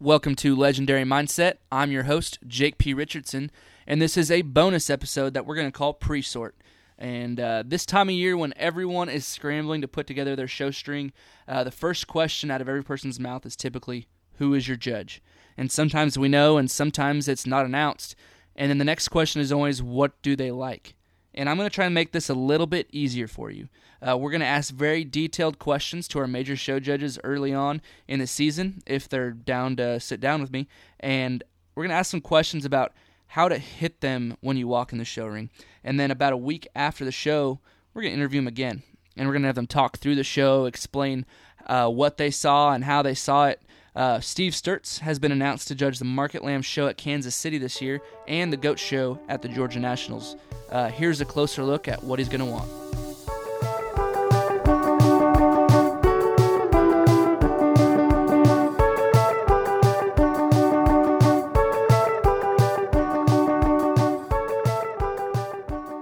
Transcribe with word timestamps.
Welcome 0.00 0.36
to 0.36 0.54
Legendary 0.54 1.02
Mindset. 1.02 1.54
I'm 1.72 1.90
your 1.90 2.04
host, 2.04 2.38
Jake 2.46 2.78
P. 2.78 2.94
Richardson, 2.94 3.50
and 3.84 4.00
this 4.00 4.16
is 4.16 4.30
a 4.30 4.42
bonus 4.42 4.90
episode 4.90 5.34
that 5.34 5.44
we're 5.44 5.56
going 5.56 5.66
to 5.66 5.76
call 5.76 5.92
Pre 5.92 6.22
Sort. 6.22 6.54
And 6.96 7.40
uh, 7.40 7.64
this 7.66 7.84
time 7.84 8.08
of 8.08 8.14
year, 8.14 8.36
when 8.36 8.54
everyone 8.54 9.08
is 9.08 9.26
scrambling 9.26 9.80
to 9.80 9.88
put 9.88 10.06
together 10.06 10.36
their 10.36 10.46
show 10.46 10.70
string, 10.70 11.12
uh, 11.48 11.64
the 11.64 11.72
first 11.72 12.06
question 12.06 12.48
out 12.48 12.60
of 12.60 12.68
every 12.68 12.84
person's 12.84 13.18
mouth 13.18 13.44
is 13.44 13.56
typically, 13.56 14.06
Who 14.34 14.54
is 14.54 14.68
your 14.68 14.76
judge? 14.76 15.20
And 15.56 15.68
sometimes 15.68 16.16
we 16.16 16.28
know, 16.28 16.58
and 16.58 16.70
sometimes 16.70 17.26
it's 17.26 17.44
not 17.44 17.66
announced. 17.66 18.14
And 18.54 18.70
then 18.70 18.78
the 18.78 18.84
next 18.84 19.08
question 19.08 19.40
is 19.40 19.50
always, 19.50 19.82
What 19.82 20.22
do 20.22 20.36
they 20.36 20.52
like? 20.52 20.94
And 21.38 21.48
I'm 21.48 21.56
going 21.56 21.70
to 21.70 21.74
try 21.74 21.84
and 21.84 21.94
make 21.94 22.10
this 22.10 22.28
a 22.28 22.34
little 22.34 22.66
bit 22.66 22.88
easier 22.90 23.28
for 23.28 23.48
you. 23.48 23.68
Uh, 24.02 24.18
we're 24.18 24.32
going 24.32 24.40
to 24.40 24.46
ask 24.46 24.74
very 24.74 25.04
detailed 25.04 25.60
questions 25.60 26.08
to 26.08 26.18
our 26.18 26.26
major 26.26 26.56
show 26.56 26.80
judges 26.80 27.16
early 27.22 27.54
on 27.54 27.80
in 28.08 28.18
the 28.18 28.26
season 28.26 28.82
if 28.86 29.08
they're 29.08 29.30
down 29.30 29.76
to 29.76 30.00
sit 30.00 30.20
down 30.20 30.40
with 30.40 30.50
me. 30.50 30.66
And 30.98 31.44
we're 31.76 31.84
going 31.84 31.90
to 31.90 31.96
ask 31.96 32.10
some 32.10 32.20
questions 32.20 32.64
about 32.64 32.92
how 33.28 33.48
to 33.48 33.56
hit 33.56 34.00
them 34.00 34.36
when 34.40 34.56
you 34.56 34.66
walk 34.66 34.90
in 34.90 34.98
the 34.98 35.04
show 35.04 35.26
ring. 35.26 35.48
And 35.84 35.98
then 35.98 36.10
about 36.10 36.32
a 36.32 36.36
week 36.36 36.66
after 36.74 37.04
the 37.04 37.12
show, 37.12 37.60
we're 37.94 38.02
going 38.02 38.14
to 38.14 38.18
interview 38.18 38.40
them 38.40 38.48
again. 38.48 38.82
And 39.16 39.28
we're 39.28 39.34
going 39.34 39.42
to 39.42 39.48
have 39.48 39.54
them 39.54 39.68
talk 39.68 39.98
through 39.98 40.16
the 40.16 40.24
show, 40.24 40.64
explain 40.64 41.24
uh, 41.68 41.88
what 41.88 42.16
they 42.16 42.32
saw 42.32 42.72
and 42.72 42.82
how 42.82 43.02
they 43.02 43.14
saw 43.14 43.46
it. 43.46 43.62
Uh, 43.94 44.18
Steve 44.18 44.54
Sturtz 44.54 45.00
has 45.00 45.20
been 45.20 45.32
announced 45.32 45.68
to 45.68 45.76
judge 45.76 46.00
the 46.00 46.04
Market 46.04 46.42
Lamb 46.42 46.62
show 46.62 46.88
at 46.88 46.98
Kansas 46.98 47.36
City 47.36 47.58
this 47.58 47.80
year 47.80 48.00
and 48.26 48.52
the 48.52 48.56
Goat 48.56 48.80
show 48.80 49.20
at 49.28 49.40
the 49.42 49.48
Georgia 49.48 49.78
Nationals. 49.78 50.34
Uh, 50.70 50.90
here's 50.90 51.20
a 51.20 51.24
closer 51.24 51.64
look 51.64 51.88
at 51.88 52.02
what 52.04 52.18
he's 52.18 52.28
going 52.28 52.40
to 52.40 52.44
want. 52.44 52.68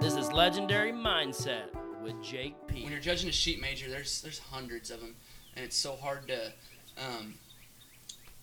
This 0.01 0.17
is 0.17 0.33
Legendary 0.33 0.93
Mindset 0.93 1.69
with 2.03 2.21
Jake 2.23 2.55
P. 2.67 2.83
When 2.83 2.91
you're 2.91 3.01
judging 3.01 3.29
a 3.29 3.33
sheet 3.33 3.61
major, 3.61 3.89
there's 3.89 4.21
there's 4.21 4.41
hundreds 4.41 4.91
of 4.91 5.01
them, 5.01 5.15
and 5.55 5.65
it's 5.65 5.77
so 5.77 5.95
hard 5.95 6.27
to, 6.29 6.53
um, 6.99 7.35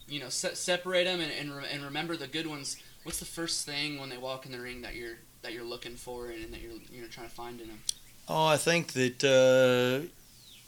you 0.07 0.21
know, 0.21 0.29
se- 0.29 0.55
separate 0.55 1.03
them 1.03 1.19
and 1.19 1.31
and, 1.31 1.55
re- 1.55 1.67
and 1.69 1.83
remember 1.83 2.15
the 2.15 2.27
good 2.27 2.47
ones. 2.47 2.77
What's 3.03 3.19
the 3.19 3.25
first 3.25 3.65
thing 3.65 3.99
when 3.99 4.07
they 4.07 4.17
walk 4.17 4.45
in 4.45 4.53
the 4.53 4.61
ring 4.61 4.81
that 4.83 4.95
you're 4.95 5.17
that 5.43 5.53
you're 5.53 5.63
looking 5.63 5.95
for 5.95 6.27
and, 6.27 6.51
that 6.53 6.61
you're 6.61 6.71
you 6.91 7.01
know 7.01 7.07
trying 7.07 7.29
to 7.29 7.33
find 7.33 7.61
in 7.61 7.67
them? 7.67 7.79
Oh, 8.27 8.45
I 8.45 8.57
think 8.57 8.93
that 8.93 9.23
uh, 9.23 10.07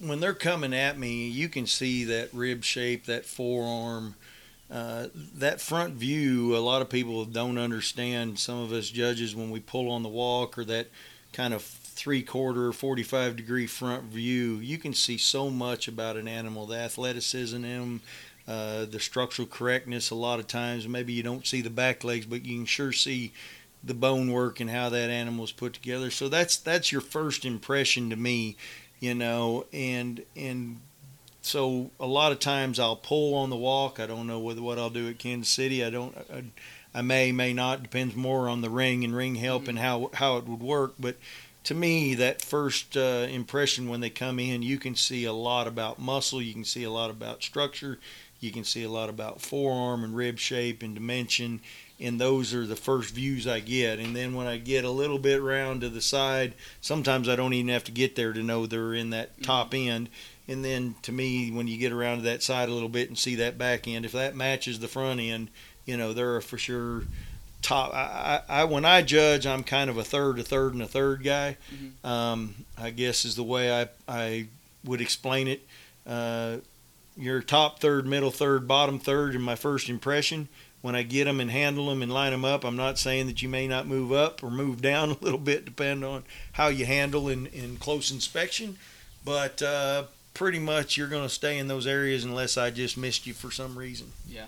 when 0.05 0.19
they're 0.19 0.33
coming 0.33 0.73
at 0.73 0.99
me, 0.99 1.27
you 1.27 1.49
can 1.49 1.65
see 1.65 2.03
that 2.05 2.29
rib 2.33 2.63
shape, 2.63 3.05
that 3.05 3.25
forearm. 3.25 4.15
Uh, 4.69 5.07
that 5.35 5.61
front 5.61 5.93
view, 5.93 6.55
a 6.55 6.57
lot 6.57 6.81
of 6.81 6.89
people 6.89 7.23
don't 7.23 7.59
understand. 7.59 8.39
Some 8.39 8.57
of 8.57 8.71
us 8.71 8.89
judges, 8.89 9.35
when 9.35 9.51
we 9.51 9.59
pull 9.59 9.91
on 9.91 10.01
the 10.01 10.09
walk 10.09 10.57
or 10.57 10.65
that 10.65 10.87
kind 11.33 11.53
of 11.53 11.61
three 11.61 12.23
quarter, 12.23 12.73
45 12.73 13.35
degree 13.35 13.67
front 13.67 14.05
view, 14.05 14.55
you 14.55 14.77
can 14.77 14.93
see 14.93 15.17
so 15.17 15.51
much 15.51 15.87
about 15.87 16.17
an 16.17 16.27
animal 16.27 16.65
the 16.65 16.77
athleticism 16.77 17.63
in 17.63 18.01
uh, 18.47 18.85
the 18.85 18.99
structural 18.99 19.47
correctness. 19.47 20.09
A 20.09 20.15
lot 20.15 20.39
of 20.39 20.47
times, 20.47 20.87
maybe 20.87 21.13
you 21.13 21.23
don't 21.23 21.45
see 21.45 21.61
the 21.61 21.69
back 21.69 22.03
legs, 22.03 22.25
but 22.25 22.43
you 22.43 22.57
can 22.57 22.65
sure 22.65 22.91
see 22.91 23.31
the 23.85 23.93
bone 23.93 24.31
work 24.31 24.59
and 24.59 24.69
how 24.69 24.89
that 24.89 25.09
animal 25.09 25.45
is 25.45 25.51
put 25.51 25.73
together. 25.73 26.09
So 26.09 26.27
that's 26.27 26.57
that's 26.57 26.91
your 26.91 27.01
first 27.01 27.45
impression 27.45 28.09
to 28.09 28.15
me, 28.15 28.57
you 28.99 29.13
know, 29.13 29.65
and 29.71 30.23
and 30.35 30.79
so 31.41 31.91
a 31.99 32.07
lot 32.07 32.31
of 32.31 32.39
times 32.39 32.79
I'll 32.79 32.95
pull 32.95 33.35
on 33.35 33.49
the 33.49 33.55
walk. 33.55 33.99
I 33.99 34.07
don't 34.07 34.27
know 34.27 34.39
whether 34.39 34.61
what 34.61 34.79
I'll 34.79 34.89
do 34.89 35.07
at 35.09 35.19
Kansas 35.19 35.53
City. 35.53 35.83
I 35.83 35.89
don't. 35.89 36.17
I, 36.33 36.43
I 36.93 37.01
may 37.01 37.31
may 37.33 37.51
not 37.51 37.83
depends 37.83 38.15
more 38.15 38.47
on 38.47 38.61
the 38.61 38.69
ring 38.69 39.03
and 39.03 39.15
ring 39.15 39.35
help 39.35 39.63
mm-hmm. 39.63 39.71
and 39.71 39.79
how 39.79 40.09
how 40.13 40.37
it 40.37 40.47
would 40.47 40.61
work, 40.61 40.95
but 40.99 41.17
to 41.65 41.73
me, 41.73 42.13
that 42.13 42.43
first 42.43 42.95
uh, 42.95 43.25
impression 43.29 43.89
when 43.89 43.99
they 43.99 44.11
come 44.11 44.39
in, 44.39 44.61
you 44.61 44.77
can 44.77 44.95
see 44.95 45.25
a 45.25 45.33
lot 45.33 45.67
about 45.67 45.97
muscle, 45.97 46.39
you 46.41 46.53
can 46.53 46.63
see 46.63 46.83
a 46.83 46.91
lot 46.91 47.09
about 47.09 47.41
structure, 47.41 47.97
you 48.45 48.51
can 48.51 48.63
see 48.63 48.83
a 48.83 48.89
lot 48.89 49.09
about 49.09 49.41
forearm 49.41 50.03
and 50.03 50.15
rib 50.15 50.39
shape 50.39 50.81
and 50.81 50.93
dimension, 50.95 51.59
and 51.99 52.21
those 52.21 52.53
are 52.53 52.65
the 52.65 52.75
first 52.75 53.13
views 53.13 53.47
I 53.47 53.59
get. 53.59 53.99
And 53.99 54.15
then 54.15 54.33
when 54.35 54.47
I 54.47 54.57
get 54.57 54.85
a 54.85 54.89
little 54.89 55.19
bit 55.19 55.41
round 55.41 55.81
to 55.81 55.89
the 55.89 56.01
side, 56.01 56.53
sometimes 56.79 57.27
I 57.27 57.35
don't 57.35 57.53
even 57.53 57.73
have 57.73 57.83
to 57.85 57.91
get 57.91 58.15
there 58.15 58.31
to 58.31 58.43
know 58.43 58.65
they're 58.65 58.93
in 58.93 59.09
that 59.09 59.33
mm-hmm. 59.33 59.43
top 59.43 59.73
end. 59.73 60.09
And 60.47 60.63
then 60.63 60.95
to 61.01 61.11
me, 61.11 61.51
when 61.51 61.67
you 61.67 61.77
get 61.77 61.91
around 61.91 62.17
to 62.17 62.23
that 62.23 62.43
side 62.43 62.69
a 62.69 62.73
little 62.73 62.89
bit 62.89 63.09
and 63.09 63.17
see 63.17 63.35
that 63.35 63.57
back 63.57 63.87
end, 63.87 64.05
if 64.05 64.11
that 64.11 64.35
matches 64.35 64.79
the 64.79 64.87
front 64.87 65.19
end, 65.19 65.49
you 65.85 65.97
know, 65.97 66.13
they're 66.13 66.39
for 66.41 66.57
sure 66.57 67.03
top. 67.65 67.93
I, 67.93 68.41
I, 68.47 68.63
when 68.65 68.85
I 68.85 69.01
judge, 69.01 69.47
I'm 69.47 69.63
kind 69.63 69.89
of 69.89 69.97
a 69.97 70.03
third, 70.03 70.39
a 70.39 70.43
third, 70.43 70.73
and 70.73 70.83
a 70.83 70.87
third 70.87 71.23
guy. 71.23 71.57
Mm-hmm. 71.73 72.07
Um, 72.07 72.55
I 72.77 72.91
guess 72.91 73.25
is 73.25 73.35
the 73.35 73.43
way 73.43 73.81
I 73.81 73.89
I 74.07 74.47
would 74.83 75.01
explain 75.01 75.47
it. 75.47 75.65
Uh, 76.05 76.57
your 77.17 77.41
top 77.41 77.79
third, 77.79 78.05
middle 78.05 78.31
third, 78.31 78.67
bottom 78.67 78.99
third 78.99 79.35
in 79.35 79.41
my 79.41 79.55
first 79.55 79.89
impression. 79.89 80.47
When 80.81 80.95
I 80.95 81.01
get 81.01 81.25
them 81.25 81.39
and 81.39 81.49
handle 81.49 81.87
them 81.87 82.03
and 82.03 82.13
line 82.13 82.31
them 82.31 82.45
up, 82.45 82.63
I'm 82.63 82.75
not 82.75 82.99
saying 82.99 83.25
that 83.27 83.41
you 83.41 83.49
may 83.49 83.67
not 83.67 83.87
move 83.87 84.11
up 84.11 84.43
or 84.43 84.51
move 84.51 84.81
down 84.81 85.09
a 85.11 85.17
little 85.19 85.39
bit, 85.39 85.65
depending 85.65 86.07
on 86.07 86.23
how 86.53 86.67
you 86.67 86.85
handle 86.85 87.27
in, 87.27 87.47
in 87.47 87.77
close 87.77 88.11
inspection. 88.11 88.77
But 89.23 89.61
uh, 89.61 90.03
pretty 90.35 90.59
much 90.59 90.95
you're 90.97 91.07
going 91.07 91.23
to 91.23 91.33
stay 91.33 91.57
in 91.57 91.67
those 91.67 91.87
areas 91.87 92.23
unless 92.23 92.57
I 92.57 92.69
just 92.69 92.97
missed 92.97 93.25
you 93.25 93.33
for 93.33 93.49
some 93.49 93.77
reason. 93.77 94.11
Yeah. 94.27 94.45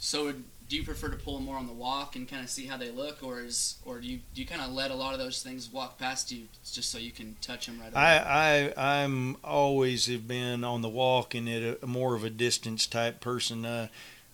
So 0.00 0.34
do 0.68 0.76
you 0.76 0.84
prefer 0.84 1.08
to 1.08 1.16
pull 1.16 1.36
them 1.36 1.46
more 1.46 1.56
on 1.56 1.66
the 1.66 1.72
walk 1.72 2.14
and 2.14 2.28
kind 2.28 2.44
of 2.44 2.50
see 2.50 2.66
how 2.66 2.76
they 2.76 2.90
look, 2.90 3.22
or 3.22 3.40
is 3.40 3.76
or 3.84 4.00
do 4.00 4.06
you 4.06 4.20
do 4.34 4.40
you 4.40 4.46
kind 4.46 4.60
of 4.60 4.70
let 4.70 4.90
a 4.90 4.94
lot 4.94 5.14
of 5.14 5.18
those 5.18 5.42
things 5.42 5.72
walk 5.72 5.98
past 5.98 6.30
you 6.30 6.44
just 6.70 6.90
so 6.90 6.98
you 6.98 7.10
can 7.10 7.36
touch 7.40 7.66
them 7.66 7.80
right 7.80 7.92
away? 7.92 8.00
I 8.00 8.66
I 8.68 9.02
I'm 9.02 9.36
always 9.42 10.06
have 10.06 10.28
been 10.28 10.64
on 10.64 10.82
the 10.82 10.88
walk 10.88 11.34
and 11.34 11.48
it 11.48 11.78
a, 11.82 11.86
more 11.86 12.14
of 12.14 12.22
a 12.22 12.30
distance 12.30 12.86
type 12.86 13.20
person. 13.20 13.64
Uh, 13.64 13.88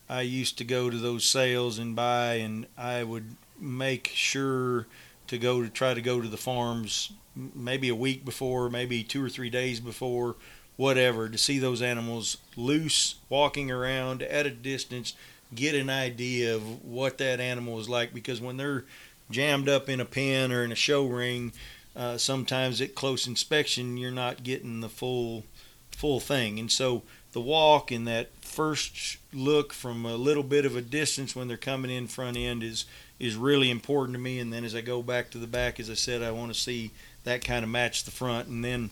I 0.08 0.22
used 0.22 0.58
to 0.58 0.64
go 0.64 0.90
to 0.90 0.98
those 0.98 1.24
sales 1.24 1.78
and 1.78 1.94
buy, 1.96 2.34
and 2.34 2.66
I 2.76 3.04
would 3.04 3.36
make 3.58 4.08
sure 4.08 4.86
to 5.28 5.38
go 5.38 5.62
to 5.62 5.68
try 5.68 5.94
to 5.94 6.02
go 6.02 6.20
to 6.20 6.28
the 6.28 6.36
farms 6.36 7.12
maybe 7.34 7.88
a 7.88 7.94
week 7.94 8.24
before, 8.24 8.68
maybe 8.68 9.02
two 9.02 9.24
or 9.24 9.28
three 9.28 9.50
days 9.50 9.80
before, 9.80 10.36
whatever, 10.76 11.28
to 11.28 11.38
see 11.38 11.58
those 11.58 11.82
animals 11.82 12.36
loose, 12.56 13.16
walking 13.28 13.70
around 13.70 14.22
at 14.22 14.46
a 14.46 14.50
distance 14.50 15.14
get 15.54 15.74
an 15.74 15.90
idea 15.90 16.54
of 16.54 16.84
what 16.84 17.18
that 17.18 17.40
animal 17.40 17.78
is 17.80 17.88
like 17.88 18.14
because 18.14 18.40
when 18.40 18.56
they're 18.56 18.84
jammed 19.30 19.68
up 19.68 19.88
in 19.88 20.00
a 20.00 20.04
pen 20.04 20.52
or 20.52 20.64
in 20.64 20.72
a 20.72 20.76
show 20.76 21.06
ring, 21.06 21.52
uh, 21.96 22.16
sometimes 22.18 22.80
at 22.80 22.94
close 22.94 23.26
inspection 23.26 23.96
you're 23.96 24.10
not 24.10 24.42
getting 24.42 24.80
the 24.80 24.88
full 24.88 25.44
full 25.90 26.20
thing. 26.20 26.58
And 26.58 26.70
so 26.70 27.02
the 27.32 27.40
walk 27.40 27.90
and 27.90 28.06
that 28.06 28.30
first 28.40 29.18
look 29.32 29.72
from 29.72 30.04
a 30.04 30.16
little 30.16 30.42
bit 30.42 30.64
of 30.64 30.76
a 30.76 30.80
distance 30.80 31.34
when 31.34 31.48
they're 31.48 31.56
coming 31.56 31.90
in 31.90 32.06
front 32.06 32.36
end 32.36 32.62
is 32.62 32.84
is 33.18 33.36
really 33.36 33.70
important 33.70 34.14
to 34.14 34.20
me. 34.20 34.38
And 34.38 34.52
then 34.52 34.64
as 34.64 34.74
I 34.74 34.80
go 34.80 35.02
back 35.02 35.30
to 35.30 35.38
the 35.38 35.46
back, 35.46 35.78
as 35.78 35.88
I 35.88 35.94
said, 35.94 36.22
I 36.22 36.30
want 36.30 36.52
to 36.52 36.58
see 36.58 36.90
that 37.24 37.44
kind 37.44 37.64
of 37.64 37.70
match 37.70 38.04
the 38.04 38.10
front. 38.10 38.48
And 38.48 38.64
then 38.64 38.90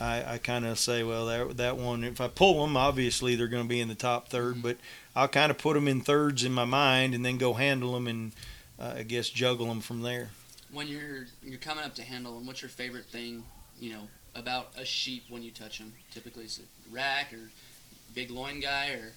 I, 0.00 0.34
I 0.34 0.38
kind 0.38 0.64
of 0.64 0.78
say, 0.78 1.02
well, 1.02 1.26
that 1.26 1.56
that 1.58 1.76
one, 1.76 2.04
if 2.04 2.20
I 2.20 2.28
pull 2.28 2.60
them, 2.62 2.76
obviously 2.76 3.36
they're 3.36 3.48
going 3.48 3.64
to 3.64 3.68
be 3.68 3.80
in 3.80 3.88
the 3.88 3.94
top 3.94 4.28
third, 4.28 4.62
but 4.62 4.76
I'll 5.14 5.28
kind 5.28 5.50
of 5.50 5.58
put 5.58 5.74
them 5.74 5.88
in 5.88 6.00
thirds 6.00 6.44
in 6.44 6.52
my 6.52 6.64
mind 6.64 7.14
and 7.14 7.24
then 7.24 7.38
go 7.38 7.54
handle 7.54 7.92
them 7.92 8.06
and 8.06 8.32
uh, 8.78 8.94
I 8.98 9.02
guess 9.02 9.28
juggle 9.28 9.66
them 9.66 9.80
from 9.80 10.02
there. 10.02 10.30
When 10.72 10.86
you're 10.86 11.26
you're 11.42 11.58
coming 11.58 11.84
up 11.84 11.94
to 11.96 12.02
handle 12.02 12.34
them, 12.34 12.46
what's 12.46 12.62
your 12.62 12.68
favorite 12.68 13.06
thing, 13.06 13.42
you 13.80 13.92
know, 13.92 14.08
about 14.34 14.72
a 14.78 14.84
sheep 14.84 15.24
when 15.28 15.42
you 15.42 15.50
touch 15.50 15.78
them? 15.78 15.92
Typically, 16.10 16.44
is 16.44 16.58
it 16.58 16.66
rack 16.92 17.32
or 17.32 17.50
big 18.14 18.30
loin 18.30 18.60
guy 18.60 18.90
or? 18.90 19.12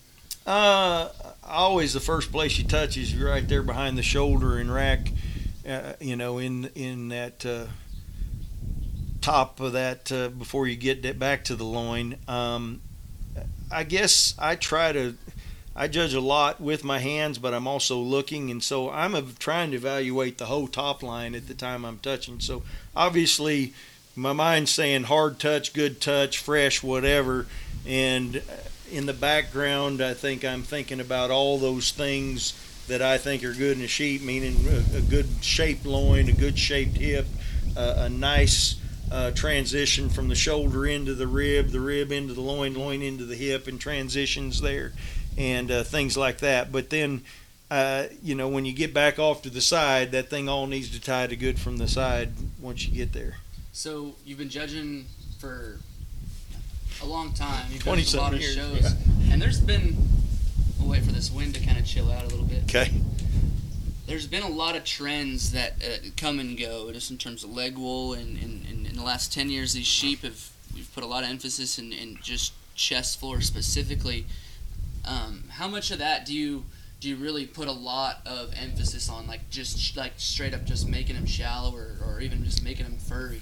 Uh, 0.46 1.09
always 1.44 1.94
the 1.94 2.00
first 2.00 2.31
place 2.31 2.58
you 2.58 2.66
touch 2.66 2.98
is 2.98 3.16
right 3.16 3.48
there 3.48 3.63
behind 3.63 3.98
the 3.98 4.04
shoulder 4.04 4.57
and 4.57 4.74
rack. 4.74 5.10
Uh, 5.68 5.94
you 6.01 6.16
know, 6.16 6.39
in 6.39 6.66
in 6.75 7.10
that 7.10 7.46
uh, 7.46 7.68
top 9.22 9.60
of 9.60 9.74
that 9.74 10.12
uh, 10.12 10.28
before 10.30 10.68
you 10.68 10.75
get 10.75 11.18
back 11.18 11.46
to 11.46 11.56
the 11.56 11.63
loin. 11.63 12.18
Um, 12.28 12.81
I 13.72 13.84
guess 13.84 14.36
I 14.38 14.56
try 14.56 14.92
to 14.92 15.16
I 15.75 15.88
judge 15.88 16.14
a 16.14 16.22
lot 16.22 16.62
with 16.62 16.84
my 16.84 17.00
hands, 17.00 17.40
but 17.40 17.54
I'm 17.54 17.68
also 17.68 18.00
looking, 18.00 18.52
and 18.52 18.64
so 18.64 18.92
I'm 18.92 19.36
trying 19.40 19.72
to 19.72 19.78
evaluate 19.78 20.38
the 20.38 20.46
whole 20.46 20.68
top 20.68 21.02
line 21.02 21.34
at 21.34 21.48
the 21.48 21.56
time 21.56 21.84
I'm 21.84 21.98
touching. 21.98 22.40
So 22.40 22.62
obviously, 22.96 23.74
my 24.16 24.34
mind's 24.34 24.72
saying 24.72 25.04
hard 25.04 25.40
touch, 25.40 25.74
good 25.74 26.00
touch, 26.00 26.38
fresh, 26.38 26.84
whatever, 26.84 27.48
and 27.88 28.38
uh, 28.38 28.42
in 28.92 29.08
the 29.08 29.14
background, 29.14 30.02
I 30.02 30.14
think 30.14 30.46
I'm 30.46 30.62
thinking 30.62 31.00
about 31.00 31.31
all 31.31 31.58
those 31.58 31.92
things 31.92 32.54
that 32.88 33.02
I 33.02 33.18
think 33.18 33.44
are 33.44 33.54
good 33.54 33.78
in 33.78 33.84
a 33.84 33.88
sheep, 33.88 34.22
meaning 34.22 34.56
a, 34.96 35.02
good 35.02 35.28
shaped 35.42 35.86
loin, 35.86 36.30
a 36.30 36.34
good 36.34 36.60
shaped 36.60 36.98
hip, 36.98 37.25
uh, 37.75 37.96
a 37.98 38.10
nice 38.10 38.75
uh, 39.11 39.31
transition 39.31 40.09
from 40.09 40.27
the 40.27 40.35
shoulder 40.35 40.85
into 40.85 41.13
the 41.13 41.27
rib, 41.27 41.69
the 41.69 41.79
rib 41.79 42.11
into 42.11 42.33
the 42.33 42.41
loin, 42.41 42.73
loin 42.73 43.01
into 43.01 43.25
the 43.25 43.35
hip, 43.35 43.67
and 43.67 43.79
transitions 43.79 44.61
there 44.61 44.94
and 45.38 45.71
uh, 45.71 45.83
things 45.83 46.17
like 46.17 46.39
that. 46.39 46.71
But 46.71 46.89
then, 46.89 47.21
uh, 47.71 48.05
you 48.21 48.35
know, 48.35 48.47
when 48.47 48.65
you 48.65 48.73
get 48.73 48.94
back 48.94 49.19
off 49.19 49.41
to 49.44 49.50
the 49.50 49.61
side, 49.61 50.11
that 50.11 50.29
thing 50.29 50.50
all 50.50 50.67
needs 50.67 50.89
to 50.91 51.01
tie 51.01 51.27
to 51.27 51.35
good 51.35 51.59
from 51.59 51.77
the 51.77 51.88
side 51.88 52.29
once 52.59 52.85
you 52.85 52.94
get 52.94 53.13
there. 53.13 53.38
So 53.71 54.15
you've 54.25 54.38
been 54.38 54.50
judging 54.50 55.05
for 55.39 55.79
a 57.01 57.05
long 57.05 57.33
time. 57.33 57.65
You've 57.71 57.83
20 57.83 58.03
done 58.03 58.19
a 58.19 58.21
lot 58.21 58.33
of 58.33 58.41
years, 58.41 58.55
shows, 58.55 58.81
yeah. 58.81 59.33
and 59.33 59.41
there's 59.41 59.59
been. 59.59 59.97
We'll 60.79 60.91
wait 60.91 61.03
for 61.03 61.11
this 61.11 61.31
wind 61.31 61.55
to 61.55 61.65
kind 61.65 61.79
of 61.79 61.85
chill 61.85 62.11
out 62.11 62.23
a 62.23 62.27
little 62.27 62.45
bit. 62.45 62.63
Okay. 62.63 62.91
There's 64.05 64.27
been 64.27 64.44
a 64.44 64.50
lot 64.50 64.75
of 64.75 64.83
trends 64.83 65.53
that 65.53 65.81
uh, 65.81 66.09
come 66.17 66.39
and 66.39 66.59
go, 66.59 66.91
just 66.91 67.09
in 67.09 67.17
terms 67.17 67.45
of 67.45 67.55
leg 67.55 67.77
wool, 67.77 68.13
and, 68.13 68.38
and, 68.38 68.65
and 68.67 68.82
in 68.94 69.00
the 69.00 69.06
last 69.06 69.34
ten 69.34 69.50
years, 69.50 69.74
these 69.74 69.88
sheep 69.88 70.22
have 70.22 70.51
we've 70.75 70.94
put 70.94 71.04
a 71.04 71.07
lot 71.07 71.24
of 71.24 71.30
emphasis 71.30 71.80
in, 71.80 71.92
in 71.92 72.19
just 72.22 72.54
chest 72.75 73.19
floor 73.19 73.42
specifically. 73.42 74.25
Um, 75.04 75.45
how 75.50 75.68
much 75.68 75.90
of 75.90 75.98
that 75.98 76.25
do 76.28 76.34
you 76.34 76.66
do 77.00 77.10
you 77.10 77.16
really 77.16 77.48
put 77.48 77.68
a 77.68 77.74
lot 77.74 78.22
of 78.25 78.54
emphasis 78.56 79.10
on, 79.10 79.25
like 79.28 79.50
just 79.50 79.98
like 79.98 80.13
straight 80.18 80.54
up 80.54 80.63
just 80.63 80.88
making 80.88 81.16
them 81.16 81.25
shallow, 81.25 81.75
or, 81.75 81.98
or 82.06 82.22
even 82.22 82.45
just 82.45 82.63
making 82.63 82.86
them 82.86 82.98
furry? 82.98 83.42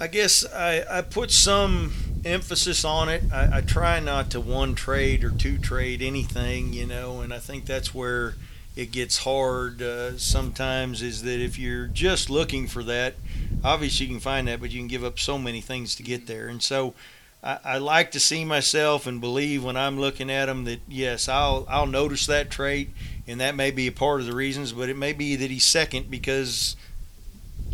I 0.00 0.06
guess 0.06 0.44
I, 0.44 0.84
I 0.90 1.02
put 1.02 1.30
some 1.30 1.92
emphasis 2.24 2.82
on 2.82 3.10
it. 3.10 3.24
I, 3.30 3.58
I 3.58 3.60
try 3.60 4.00
not 4.00 4.30
to 4.30 4.40
one 4.40 4.74
trade 4.74 5.22
or 5.22 5.30
two 5.30 5.58
trade 5.58 6.00
anything, 6.00 6.72
you 6.72 6.86
know, 6.86 7.20
and 7.20 7.32
I 7.32 7.38
think 7.38 7.66
that's 7.66 7.94
where 7.94 8.34
it 8.74 8.90
gets 8.90 9.18
hard 9.18 9.82
uh, 9.82 10.16
sometimes 10.16 11.02
is 11.02 11.22
that 11.24 11.40
if 11.40 11.58
you're 11.58 11.86
just 11.86 12.30
looking 12.30 12.66
for 12.66 12.82
that, 12.84 13.14
obviously 13.64 14.06
you 14.06 14.12
can 14.12 14.20
find 14.20 14.48
that, 14.48 14.60
but 14.60 14.70
you 14.70 14.80
can 14.80 14.88
give 14.88 15.04
up 15.04 15.18
so 15.18 15.38
many 15.38 15.60
things 15.60 15.94
to 15.96 16.02
get 16.02 16.26
there. 16.26 16.48
And 16.48 16.62
so 16.62 16.94
I, 17.42 17.58
I 17.64 17.78
like 17.78 18.10
to 18.12 18.20
see 18.20 18.44
myself 18.44 19.06
and 19.06 19.20
believe 19.20 19.64
when 19.64 19.76
I'm 19.76 19.98
looking 19.98 20.30
at 20.30 20.46
them 20.46 20.64
that 20.64 20.80
yes, 20.88 21.28
I'll 21.28 21.66
I'll 21.68 21.86
notice 21.86 22.26
that 22.26 22.50
trait, 22.50 22.90
and 23.26 23.40
that 23.40 23.54
may 23.54 23.70
be 23.70 23.86
a 23.86 23.92
part 23.92 24.20
of 24.20 24.26
the 24.26 24.34
reasons, 24.34 24.72
but 24.72 24.88
it 24.88 24.96
may 24.96 25.12
be 25.12 25.36
that 25.36 25.50
he's 25.50 25.64
second 25.64 26.10
because 26.10 26.76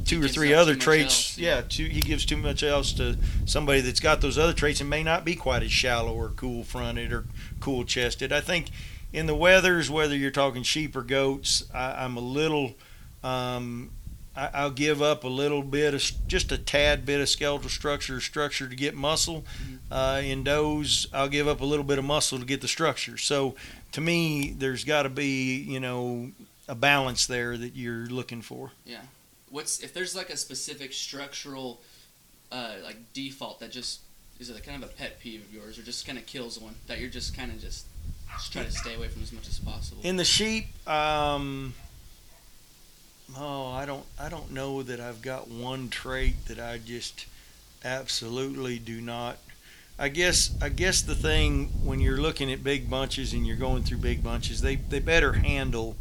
two 0.05 0.25
or 0.25 0.29
three 0.29 0.55
other 0.55 0.75
traits. 0.75 1.33
else, 1.33 1.39
yeah, 1.39 1.57
yeah. 1.57 1.63
two, 1.69 1.85
he 1.85 2.01
gives 2.01 2.25
too 2.25 2.37
much 2.37 2.63
else 2.63 2.93
to 2.95 3.19
somebody 3.45 3.81
that's 3.81 4.01
got 4.01 4.21
those 4.21 4.39
other 4.39 4.55
traits 4.55 4.81
and 4.81 4.89
may 4.89 5.03
not 5.03 5.25
be 5.25 5.35
quite 5.35 5.63
as 5.63 5.71
shallow 5.71 6.15
or 6.15 6.31
cool 6.31 6.65
fronted 6.65 7.13
or 7.13 7.27
cool 7.61 7.85
chested. 7.85 8.33
I 8.33 8.41
think 8.41 8.71
in 9.13 9.27
the 9.27 9.35
wethers, 9.35 9.91
whether 9.91 10.17
you're 10.17 10.31
talking 10.31 10.63
sheep 10.63 10.97
or 10.97 11.03
goats, 11.03 11.65
I, 11.75 12.05
I'm 12.05 12.17
a 12.17 12.21
little. 12.21 12.75
Um, 13.23 13.91
I, 14.39 14.51
I'll 14.55 14.71
give 14.71 15.03
up 15.03 15.25
a 15.25 15.29
little 15.29 15.63
bit 15.63 15.95
of 15.95 16.03
just 16.29 16.53
a 16.53 16.59
tad 16.59 17.05
bit 17.05 17.21
of 17.21 17.29
skeletal 17.29 17.69
structure 17.69 18.21
structure 18.21 18.69
to 18.69 18.77
get 18.77 18.95
muscle. 18.95 19.45
Uh, 19.91 20.21
in 20.23 20.45
does, 20.45 21.09
I'll 21.13 21.29
give 21.29 21.49
up 21.49 21.61
a 21.61 21.65
little 21.65 21.85
bit 21.85 21.99
of 21.99 22.05
muscle 22.05 22.39
to 22.39 22.45
get 22.45 22.61
the 22.61 22.69
structure. 22.69 23.17
So, 23.19 23.57
to 23.93 24.01
me, 24.01 24.55
there's 24.57 24.85
got 24.85 25.03
to 25.03 25.09
be 25.09 25.57
you 25.57 25.81
know 25.81 26.31
a 26.69 26.75
balance 26.75 27.27
there 27.27 27.57
that 27.57 27.75
you're 27.75 28.07
looking 28.07 28.41
for. 28.41 28.71
Yeah. 28.85 29.01
What's 29.51 29.81
if 29.81 29.93
there's 29.93 30.15
like 30.15 30.31
a 30.31 30.37
specific 30.37 30.93
structural 30.93 31.81
uh, 32.53 32.75
like 32.85 33.13
default 33.13 33.61
that 33.61 33.73
just 33.73 34.01
is 34.39 34.51
it 34.51 34.65
kind 34.65 34.83
of 34.83 34.89
a 34.89 34.93
pet 34.93 35.19
peeve 35.19 35.43
of 35.43 35.53
yours 35.53 35.79
or 35.79 35.83
just 35.83 36.07
kind 36.07 36.17
of 36.17 36.27
kills 36.27 36.61
one 36.61 36.75
that 36.87 37.01
you're 37.01 37.11
just 37.11 37.37
kind 37.37 37.51
of 37.51 37.61
just 37.61 37.87
just 38.35 38.53
try 38.53 38.63
to 38.63 38.71
stay 38.71 38.95
away 38.95 39.09
from 39.09 39.23
as 39.23 39.33
much 39.33 39.49
as 39.49 39.59
possible? 39.59 40.01
In 40.05 40.17
the 40.17 40.25
sheep, 40.25 40.67
um, 40.87 41.75
oh, 43.37 43.71
I 43.71 43.87
don't, 43.87 44.05
I 44.19 44.29
don't 44.29 44.53
know 44.53 44.83
that 44.83 45.01
I've 45.01 45.23
got 45.23 45.49
one 45.49 45.89
trait 45.89 46.47
that 46.47 46.59
I 46.59 46.79
just 46.79 47.27
absolutely 47.85 48.79
do 48.79 49.01
not. 49.01 49.39
I 49.99 50.09
guess, 50.09 50.55
I 50.63 50.69
guess 50.69 51.03
the 51.03 51.15
thing 51.15 51.71
when 51.83 52.01
you're 52.01 52.21
looking 52.21 52.53
at 52.53 52.63
big 52.63 52.89
bunches 52.89 53.33
and 53.33 53.47
you're 53.47 53.57
going 53.57 53.83
through 53.83 53.99
big 53.99 54.23
bunches, 54.23 54.61
they 54.61 54.77
they 54.77 55.01
better 55.01 55.33
handle 55.33 55.97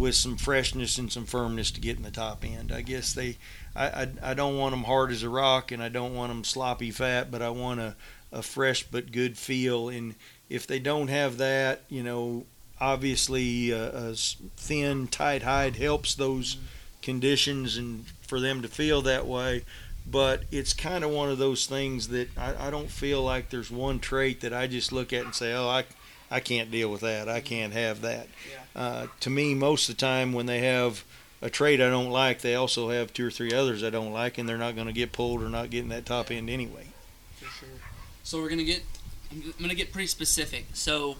with 0.00 0.14
some 0.14 0.36
freshness 0.36 0.98
and 0.98 1.12
some 1.12 1.26
firmness 1.26 1.70
to 1.70 1.80
get 1.80 1.96
in 1.96 2.02
the 2.02 2.10
top 2.10 2.44
end. 2.44 2.72
I 2.72 2.80
guess 2.80 3.12
they, 3.12 3.36
I, 3.76 3.86
I, 3.86 4.08
I 4.22 4.34
don't 4.34 4.56
want 4.56 4.72
them 4.72 4.84
hard 4.84 5.12
as 5.12 5.22
a 5.22 5.28
rock 5.28 5.70
and 5.70 5.82
I 5.82 5.90
don't 5.90 6.14
want 6.14 6.30
them 6.30 6.42
sloppy 6.42 6.90
fat, 6.90 7.30
but 7.30 7.42
I 7.42 7.50
want 7.50 7.80
a, 7.80 7.94
a 8.32 8.42
fresh 8.42 8.82
but 8.82 9.12
good 9.12 9.36
feel. 9.36 9.90
And 9.90 10.14
if 10.48 10.66
they 10.66 10.78
don't 10.78 11.08
have 11.08 11.36
that, 11.36 11.82
you 11.88 12.02
know, 12.02 12.46
obviously 12.80 13.72
uh, 13.72 13.76
a 14.06 14.10
s- 14.12 14.36
thin, 14.56 15.06
tight 15.08 15.42
hide 15.42 15.76
helps 15.76 16.14
those 16.14 16.56
conditions 17.02 17.76
and 17.76 18.04
for 18.26 18.40
them 18.40 18.62
to 18.62 18.68
feel 18.68 19.02
that 19.02 19.26
way. 19.26 19.64
But 20.10 20.42
it's 20.50 20.72
kind 20.72 21.04
of 21.04 21.10
one 21.10 21.30
of 21.30 21.38
those 21.38 21.66
things 21.66 22.08
that 22.08 22.36
I, 22.36 22.68
I 22.68 22.70
don't 22.70 22.90
feel 22.90 23.22
like 23.22 23.50
there's 23.50 23.70
one 23.70 24.00
trait 24.00 24.40
that 24.40 24.52
I 24.52 24.66
just 24.66 24.92
look 24.92 25.12
at 25.12 25.24
and 25.24 25.34
say, 25.34 25.52
oh, 25.52 25.68
I, 25.68 25.84
I 26.30 26.40
can't 26.40 26.70
deal 26.70 26.90
with 26.90 27.02
that. 27.02 27.28
I 27.28 27.40
can't 27.40 27.72
have 27.72 28.00
that. 28.00 28.26
Uh, 28.74 29.06
to 29.20 29.30
me, 29.30 29.54
most 29.54 29.88
of 29.88 29.96
the 29.96 30.00
time 30.00 30.32
when 30.32 30.46
they 30.46 30.60
have 30.60 31.04
a 31.42 31.50
trait 31.50 31.80
I 31.80 31.90
don't 31.90 32.10
like, 32.10 32.40
they 32.40 32.54
also 32.54 32.90
have 32.90 33.12
two 33.12 33.26
or 33.26 33.30
three 33.30 33.52
others 33.52 33.82
I 33.84 33.90
don't 33.90 34.12
like, 34.12 34.38
and 34.38 34.48
they're 34.48 34.58
not 34.58 34.74
going 34.74 34.86
to 34.86 34.92
get 34.92 35.12
pulled 35.12 35.42
or 35.42 35.48
not 35.48 35.70
getting 35.70 35.88
that 35.90 36.06
top 36.06 36.30
end 36.30 36.48
anyway. 36.50 36.86
For 37.36 37.46
sure. 37.46 37.68
So 38.22 38.40
we're 38.40 38.50
gonna 38.50 38.64
get. 38.64 38.82
I'm 39.32 39.52
gonna 39.60 39.74
get 39.74 39.92
pretty 39.92 40.06
specific. 40.06 40.66
So, 40.74 41.16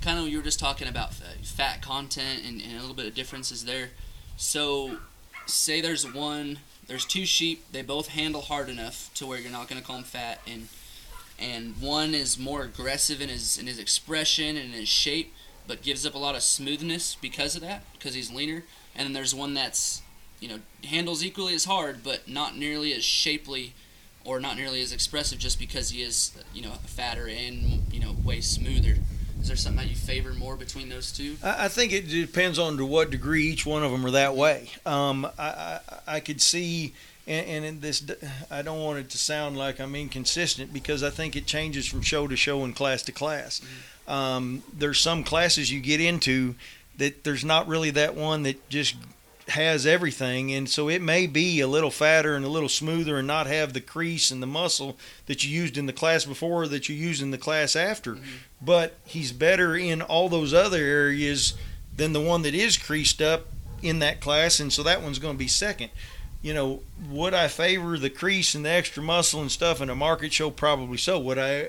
kind 0.00 0.18
of 0.18 0.28
you 0.28 0.38
were 0.38 0.44
just 0.44 0.58
talking 0.58 0.88
about 0.88 1.14
fat 1.14 1.82
content 1.82 2.40
and, 2.46 2.60
and 2.60 2.76
a 2.76 2.80
little 2.80 2.94
bit 2.94 3.06
of 3.06 3.14
differences 3.14 3.64
there. 3.64 3.90
So, 4.36 4.98
say 5.46 5.80
there's 5.80 6.10
one, 6.10 6.58
there's 6.86 7.04
two 7.04 7.26
sheep. 7.26 7.64
They 7.72 7.82
both 7.82 8.08
handle 8.08 8.42
hard 8.42 8.68
enough 8.68 9.10
to 9.14 9.26
where 9.26 9.38
you're 9.38 9.52
not 9.52 9.68
gonna 9.68 9.82
call 9.82 9.96
them 9.96 10.04
fat, 10.04 10.40
and 10.46 10.68
and 11.38 11.80
one 11.80 12.14
is 12.14 12.38
more 12.38 12.62
aggressive 12.62 13.20
in 13.20 13.28
his 13.28 13.58
in 13.58 13.66
his 13.66 13.78
expression 13.78 14.56
and 14.56 14.72
his 14.72 14.88
shape, 14.88 15.32
but 15.66 15.82
gives 15.82 16.06
up 16.06 16.14
a 16.14 16.18
lot 16.18 16.34
of 16.34 16.42
smoothness 16.42 17.16
because 17.20 17.54
of 17.54 17.62
that, 17.62 17.84
because 17.92 18.14
he's 18.14 18.32
leaner. 18.32 18.64
And 18.94 19.06
then 19.06 19.12
there's 19.12 19.34
one 19.34 19.54
that's 19.54 20.02
you 20.40 20.48
know 20.48 20.58
handles 20.84 21.24
equally 21.24 21.54
as 21.54 21.66
hard, 21.66 22.02
but 22.02 22.28
not 22.28 22.56
nearly 22.56 22.92
as 22.92 23.04
shapely 23.04 23.74
or 24.24 24.40
not 24.40 24.56
nearly 24.56 24.82
as 24.82 24.92
expressive 24.92 25.38
just 25.38 25.58
because 25.58 25.90
he 25.90 26.02
is, 26.02 26.32
you 26.52 26.62
know, 26.62 26.72
fatter 26.86 27.26
and 27.26 27.82
you 27.92 28.00
know 28.00 28.14
way 28.24 28.40
smoother. 28.40 28.96
Is 29.40 29.48
there 29.48 29.56
something 29.56 29.84
that 29.84 29.90
you 29.90 29.96
favor 29.96 30.32
more 30.34 30.56
between 30.56 30.88
those 30.88 31.12
two? 31.12 31.36
I 31.42 31.64
I 31.64 31.68
think 31.68 31.92
it 31.92 32.08
depends 32.08 32.58
on 32.58 32.76
to 32.76 32.86
what 32.86 33.10
degree 33.10 33.46
each 33.46 33.64
one 33.64 33.82
of 33.82 33.90
them 33.90 34.04
are 34.04 34.10
that 34.10 34.36
way. 34.36 34.70
Um, 34.84 35.26
I, 35.38 35.48
I, 35.48 35.80
I 36.06 36.20
could 36.20 36.40
see, 36.42 36.94
and, 37.26 37.46
and 37.46 37.64
in 37.64 37.80
this, 37.80 38.02
I 38.50 38.62
don't 38.62 38.82
want 38.82 38.98
it 38.98 39.10
to 39.10 39.18
sound 39.18 39.56
like 39.56 39.80
I'm 39.80 39.94
inconsistent 39.94 40.72
because 40.72 41.02
I 41.02 41.10
think 41.10 41.36
it 41.36 41.46
changes 41.46 41.86
from 41.86 42.02
show 42.02 42.28
to 42.28 42.36
show 42.36 42.64
and 42.64 42.76
class 42.76 43.02
to 43.04 43.12
class. 43.12 43.62
Um, 44.06 44.62
there's 44.76 45.00
some 45.00 45.24
classes 45.24 45.72
you 45.72 45.80
get 45.80 46.00
into 46.00 46.54
that 46.98 47.24
there's 47.24 47.44
not 47.44 47.66
really 47.66 47.90
that 47.90 48.14
one 48.14 48.42
that 48.42 48.68
just 48.68 48.96
has 49.50 49.86
everything, 49.86 50.52
and 50.52 50.68
so 50.68 50.88
it 50.88 51.02
may 51.02 51.26
be 51.26 51.60
a 51.60 51.68
little 51.68 51.90
fatter 51.90 52.34
and 52.34 52.44
a 52.44 52.48
little 52.48 52.68
smoother 52.68 53.18
and 53.18 53.26
not 53.26 53.46
have 53.46 53.72
the 53.72 53.80
crease 53.80 54.30
and 54.30 54.42
the 54.42 54.46
muscle 54.46 54.96
that 55.26 55.44
you 55.44 55.50
used 55.50 55.76
in 55.76 55.86
the 55.86 55.92
class 55.92 56.24
before 56.24 56.66
that 56.68 56.88
you 56.88 56.96
use 56.96 57.22
in 57.22 57.30
the 57.30 57.38
class 57.38 57.76
after. 57.76 58.18
But 58.60 58.94
he's 59.04 59.32
better 59.32 59.76
in 59.76 60.02
all 60.02 60.28
those 60.28 60.52
other 60.52 60.78
areas 60.78 61.54
than 61.96 62.12
the 62.12 62.20
one 62.20 62.42
that 62.42 62.54
is 62.54 62.76
creased 62.76 63.20
up 63.20 63.46
in 63.82 63.98
that 64.00 64.20
class, 64.20 64.60
and 64.60 64.72
so 64.72 64.82
that 64.82 65.02
one's 65.02 65.18
going 65.18 65.34
to 65.34 65.38
be 65.38 65.48
second. 65.48 65.90
You 66.42 66.54
know, 66.54 66.82
would 67.08 67.34
I 67.34 67.48
favor 67.48 67.98
the 67.98 68.10
crease 68.10 68.54
and 68.54 68.64
the 68.64 68.70
extra 68.70 69.02
muscle 69.02 69.40
and 69.40 69.50
stuff 69.50 69.80
in 69.80 69.90
a 69.90 69.94
market 69.94 70.32
show? 70.32 70.50
Probably 70.50 70.96
so. 70.96 71.18
Would 71.18 71.38
I? 71.38 71.68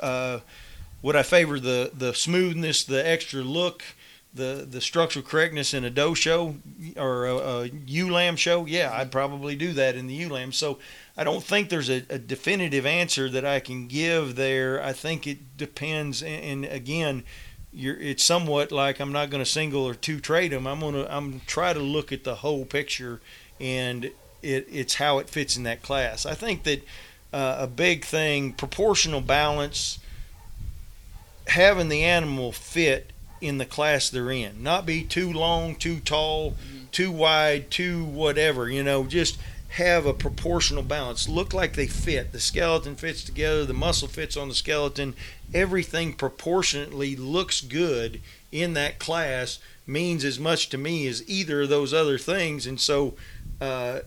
Uh, 0.00 0.40
would 1.02 1.16
I 1.16 1.22
favor 1.22 1.60
the 1.60 1.90
the 1.94 2.14
smoothness, 2.14 2.84
the 2.84 3.06
extra 3.06 3.42
look, 3.42 3.84
the 4.34 4.66
the 4.68 4.80
structural 4.80 5.24
correctness 5.24 5.74
in 5.74 5.84
a 5.84 5.90
doe 5.90 6.14
show 6.14 6.56
or 6.96 7.26
a, 7.26 7.36
a 7.36 7.66
ewe 7.66 8.10
lamb 8.10 8.36
show? 8.36 8.66
Yeah, 8.66 8.92
I'd 8.94 9.12
probably 9.12 9.56
do 9.56 9.72
that 9.74 9.94
in 9.94 10.06
the 10.06 10.14
ewe 10.14 10.28
lamb. 10.28 10.52
So 10.52 10.78
I 11.16 11.24
don't 11.24 11.44
think 11.44 11.68
there's 11.68 11.90
a, 11.90 12.04
a 12.08 12.18
definitive 12.18 12.86
answer 12.86 13.28
that 13.28 13.44
I 13.44 13.60
can 13.60 13.88
give 13.88 14.36
there. 14.36 14.82
I 14.82 14.92
think 14.92 15.26
it 15.26 15.56
depends, 15.56 16.22
and, 16.22 16.64
and 16.64 16.64
again, 16.64 17.24
it's 17.74 18.24
somewhat 18.24 18.72
like 18.72 19.00
I'm 19.00 19.12
not 19.12 19.30
going 19.30 19.42
to 19.42 19.50
single 19.50 19.86
or 19.86 19.94
two 19.94 20.20
trade 20.20 20.52
them. 20.52 20.66
I'm 20.66 20.80
going 20.80 20.94
to 20.94 21.14
I'm 21.14 21.40
try 21.46 21.72
to 21.72 21.80
look 21.80 22.12
at 22.12 22.24
the 22.24 22.36
whole 22.36 22.64
picture, 22.64 23.20
and 23.60 24.06
it, 24.42 24.66
it's 24.70 24.94
how 24.94 25.18
it 25.18 25.28
fits 25.28 25.56
in 25.56 25.62
that 25.64 25.82
class. 25.82 26.26
I 26.26 26.34
think 26.34 26.64
that 26.64 26.82
uh, 27.32 27.56
a 27.60 27.66
big 27.66 28.04
thing, 28.04 28.52
proportional 28.52 29.20
balance, 29.20 29.98
having 31.46 31.88
the 31.88 32.02
animal 32.02 32.52
fit 32.52 33.11
in 33.42 33.58
the 33.58 33.66
class 33.66 34.08
they're 34.08 34.30
in, 34.30 34.62
not 34.62 34.86
be 34.86 35.02
too 35.02 35.32
long, 35.32 35.74
too 35.74 36.00
tall, 36.00 36.54
too 36.92 37.10
wide, 37.10 37.70
too 37.70 38.04
whatever. 38.04 38.70
You 38.70 38.82
know, 38.82 39.04
just 39.04 39.38
have 39.70 40.04
a 40.04 40.12
proportional 40.12 40.82
balance. 40.82 41.28
Look 41.28 41.54
like 41.54 41.74
they 41.74 41.86
fit. 41.86 42.32
The 42.32 42.40
skeleton 42.40 42.94
fits 42.94 43.24
together. 43.24 43.64
The 43.64 43.72
muscle 43.72 44.08
fits 44.08 44.36
on 44.36 44.48
the 44.48 44.54
skeleton. 44.54 45.14
Everything 45.54 46.12
proportionately 46.12 47.16
looks 47.16 47.60
good 47.60 48.20
in 48.50 48.74
that 48.74 48.98
class 48.98 49.58
means 49.86 50.24
as 50.24 50.38
much 50.38 50.68
to 50.68 50.78
me 50.78 51.06
as 51.06 51.26
either 51.28 51.62
of 51.62 51.70
those 51.70 51.94
other 51.94 52.18
things. 52.18 52.66
And 52.66 52.80
so, 52.80 53.14
uh, 53.60 54.00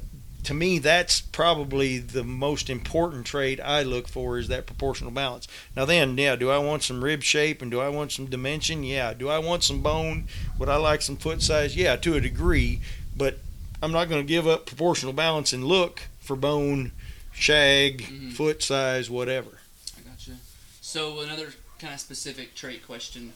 to 0.45 0.53
me, 0.53 0.79
that's 0.79 1.21
probably 1.21 1.97
the 1.97 2.23
most 2.23 2.69
important 2.69 3.25
trait 3.25 3.59
I 3.59 3.83
look 3.83 4.07
for 4.07 4.37
is 4.37 4.47
that 4.47 4.65
proportional 4.65 5.11
balance. 5.11 5.47
Now, 5.75 5.85
then, 5.85 6.17
yeah, 6.17 6.35
do 6.35 6.49
I 6.49 6.57
want 6.59 6.83
some 6.83 7.03
rib 7.03 7.23
shape 7.23 7.61
and 7.61 7.69
do 7.71 7.79
I 7.81 7.89
want 7.89 8.11
some 8.11 8.27
dimension? 8.27 8.83
Yeah. 8.83 9.13
Do 9.13 9.29
I 9.29 9.39
want 9.39 9.63
some 9.63 9.81
bone? 9.81 10.27
Would 10.59 10.69
I 10.69 10.77
like 10.77 11.01
some 11.01 11.17
foot 11.17 11.41
size? 11.41 11.75
Yeah, 11.75 11.95
to 11.97 12.15
a 12.15 12.21
degree, 12.21 12.79
but 13.17 13.39
I'm 13.81 13.91
not 13.91 14.07
going 14.09 14.21
to 14.21 14.27
give 14.27 14.47
up 14.47 14.65
proportional 14.65 15.13
balance 15.13 15.51
and 15.53 15.63
look 15.65 16.03
for 16.19 16.35
bone, 16.35 16.91
shag, 17.33 18.03
Mhm. 18.03 18.33
foot 18.33 18.63
size, 18.63 19.09
whatever. 19.09 19.59
I 19.97 20.01
gotcha. 20.09 20.37
So 20.81 21.19
another 21.21 21.53
kind 21.79 21.93
of 21.93 21.99
specific 21.99 22.55
trait 22.55 22.85
question. 22.85 23.33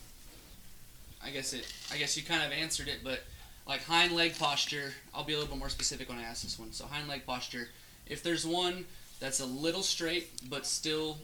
I 1.23 1.31
guess 1.31 1.51
it. 1.53 1.65
I 1.91 1.97
guess 1.97 2.15
you 2.15 2.23
kind 2.23 2.41
of 2.43 2.51
answered 2.51 2.87
it, 2.87 2.99
but 3.03 3.23
like 3.69 3.83
hind 3.83 4.13
leg 4.13 4.37
posture. 4.37 4.91
I'll 5.13 5.23
be 5.23 5.33
a 5.33 5.37
little 5.37 5.53
bit 5.53 5.59
more 5.59 5.69
specific 5.69 6.09
when 6.09 6.17
I 6.17 6.23
ask 6.23 6.41
this 6.41 6.57
one. 6.57 6.73
So 6.73 6.85
hind 6.85 7.07
leg 7.07 7.25
posture. 7.25 7.69
If 8.07 8.23
there's 8.23 8.45
one 8.45 8.85
that's 9.19 9.39
a 9.39 9.45
little 9.45 9.83
straight, 9.83 10.31
but 10.49 10.65
still, 10.65 11.19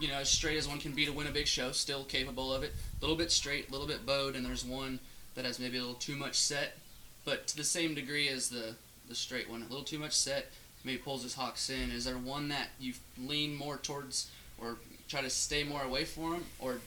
you 0.00 0.08
know, 0.08 0.14
as 0.14 0.30
straight 0.30 0.56
as 0.56 0.66
one 0.66 0.78
can 0.78 0.92
be 0.92 1.04
to 1.04 1.12
win 1.12 1.26
a 1.26 1.30
big 1.30 1.46
show, 1.46 1.70
still 1.72 2.04
capable 2.04 2.52
of 2.52 2.62
it. 2.62 2.72
A 2.72 3.00
little 3.02 3.16
bit 3.16 3.30
straight, 3.30 3.68
a 3.68 3.72
little 3.72 3.86
bit 3.86 4.06
bowed, 4.06 4.34
and 4.34 4.46
there's 4.46 4.64
one 4.64 4.98
that 5.34 5.44
has 5.44 5.60
maybe 5.60 5.76
a 5.76 5.80
little 5.80 5.94
too 5.94 6.16
much 6.16 6.36
set, 6.36 6.78
but 7.26 7.46
to 7.48 7.56
the 7.56 7.64
same 7.64 7.94
degree 7.94 8.28
as 8.28 8.48
the 8.48 8.74
the 9.06 9.14
straight 9.14 9.48
one. 9.48 9.62
A 9.62 9.66
little 9.66 9.84
too 9.84 9.98
much 9.98 10.14
set, 10.14 10.46
maybe 10.84 10.98
pulls 10.98 11.22
his 11.22 11.34
hocks 11.34 11.70
in. 11.70 11.90
Is 11.90 12.04
there 12.04 12.16
one 12.16 12.48
that 12.48 12.68
you 12.78 12.94
lean 13.18 13.54
more 13.54 13.76
towards 13.78 14.30
or 14.58 14.76
try 15.08 15.22
to 15.22 15.30
stay 15.30 15.64
more 15.64 15.82
away 15.82 16.04
from 16.04 16.44
or 16.58 16.80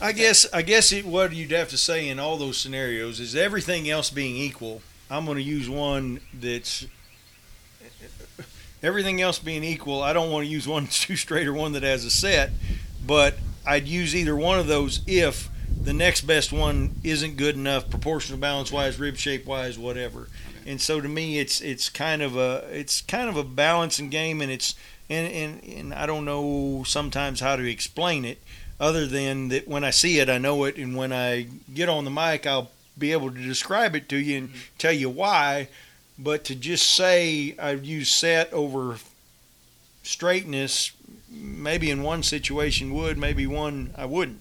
I 0.00 0.12
guess 0.12 0.46
I 0.52 0.62
guess 0.62 0.92
it, 0.92 1.04
what 1.04 1.32
you'd 1.32 1.50
have 1.50 1.68
to 1.70 1.76
say 1.76 2.08
in 2.08 2.20
all 2.20 2.36
those 2.36 2.56
scenarios 2.56 3.18
is 3.18 3.34
everything 3.34 3.90
else 3.90 4.10
being 4.10 4.36
equal. 4.36 4.80
I'm 5.10 5.24
going 5.24 5.38
to 5.38 5.42
use 5.42 5.68
one 5.68 6.20
that's 6.32 6.86
everything 8.82 9.20
else 9.20 9.40
being 9.40 9.64
equal. 9.64 10.02
I 10.02 10.12
don't 10.12 10.30
want 10.30 10.46
to 10.46 10.50
use 10.50 10.68
one 10.68 10.84
that's 10.84 11.04
too 11.04 11.16
straight 11.16 11.48
or 11.48 11.52
one 11.52 11.72
that 11.72 11.82
has 11.82 12.04
a 12.04 12.10
set, 12.10 12.50
but 13.04 13.38
I'd 13.66 13.88
use 13.88 14.14
either 14.14 14.36
one 14.36 14.60
of 14.60 14.68
those 14.68 15.00
if 15.06 15.48
the 15.82 15.92
next 15.92 16.22
best 16.22 16.52
one 16.52 16.94
isn't 17.02 17.36
good 17.36 17.56
enough, 17.56 17.90
proportional 17.90 18.38
balance 18.38 18.70
wise, 18.70 19.00
rib 19.00 19.16
shape 19.16 19.46
wise, 19.46 19.78
whatever. 19.78 20.28
And 20.64 20.80
so 20.80 21.00
to 21.00 21.08
me, 21.08 21.40
it's 21.40 21.60
it's 21.60 21.88
kind 21.88 22.22
of 22.22 22.36
a 22.36 22.68
it's 22.70 23.00
kind 23.00 23.28
of 23.28 23.36
a 23.36 23.42
balancing 23.42 24.10
game, 24.10 24.40
and 24.42 24.52
it's 24.52 24.76
and 25.10 25.32
and, 25.32 25.64
and 25.64 25.94
I 25.94 26.06
don't 26.06 26.24
know 26.24 26.84
sometimes 26.86 27.40
how 27.40 27.56
to 27.56 27.68
explain 27.68 28.24
it 28.24 28.40
other 28.80 29.06
than 29.06 29.48
that 29.48 29.66
when 29.68 29.84
I 29.84 29.90
see 29.90 30.18
it, 30.20 30.28
I 30.28 30.38
know 30.38 30.64
it, 30.64 30.76
and 30.76 30.96
when 30.96 31.12
I 31.12 31.48
get 31.74 31.88
on 31.88 32.04
the 32.04 32.10
mic, 32.10 32.46
I'll 32.46 32.70
be 32.96 33.12
able 33.12 33.30
to 33.30 33.38
describe 33.38 33.94
it 33.94 34.08
to 34.10 34.16
you 34.16 34.38
and 34.38 34.50
tell 34.78 34.92
you 34.92 35.08
why. 35.10 35.68
But 36.18 36.44
to 36.44 36.54
just 36.54 36.94
say 36.94 37.54
I've 37.58 37.84
used 37.84 38.12
set 38.12 38.52
over 38.52 38.98
straightness, 40.02 40.92
maybe 41.30 41.90
in 41.90 42.02
one 42.02 42.22
situation 42.22 42.92
would, 42.94 43.18
maybe 43.18 43.46
one 43.46 43.92
I 43.96 44.04
wouldn't, 44.04 44.40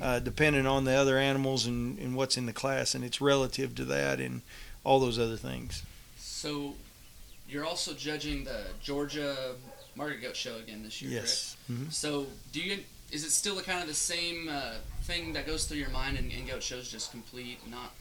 uh, 0.00 0.20
depending 0.20 0.66
on 0.66 0.84
the 0.84 0.92
other 0.94 1.18
animals 1.18 1.66
and, 1.66 1.98
and 1.98 2.14
what's 2.16 2.36
in 2.36 2.46
the 2.46 2.52
class, 2.52 2.94
and 2.94 3.04
it's 3.04 3.20
relative 3.20 3.74
to 3.76 3.84
that 3.86 4.20
and 4.20 4.42
all 4.84 5.00
those 5.00 5.18
other 5.18 5.36
things. 5.36 5.82
so? 6.18 6.74
You're 7.50 7.64
also 7.64 7.94
judging 7.94 8.44
the 8.44 8.60
Georgia 8.82 9.54
Market 9.96 10.20
Goat 10.20 10.36
Show 10.36 10.56
again 10.58 10.82
this 10.82 11.00
year, 11.00 11.12
Yes. 11.12 11.56
Mhm. 11.72 11.90
So 11.90 12.26
do 12.52 12.60
you? 12.60 12.80
Is 13.10 13.24
it 13.24 13.30
still 13.30 13.60
kind 13.60 13.80
of 13.80 13.88
the 13.88 13.94
same 13.94 14.48
uh, 14.48 14.74
thing 15.02 15.32
that 15.32 15.46
goes 15.46 15.64
through 15.64 15.78
your 15.78 15.90
mind 15.90 16.18
in, 16.18 16.30
in 16.30 16.46
goat 16.46 16.62
shows, 16.62 16.90
just 16.90 17.10
complete, 17.10 17.58
not 17.70 17.92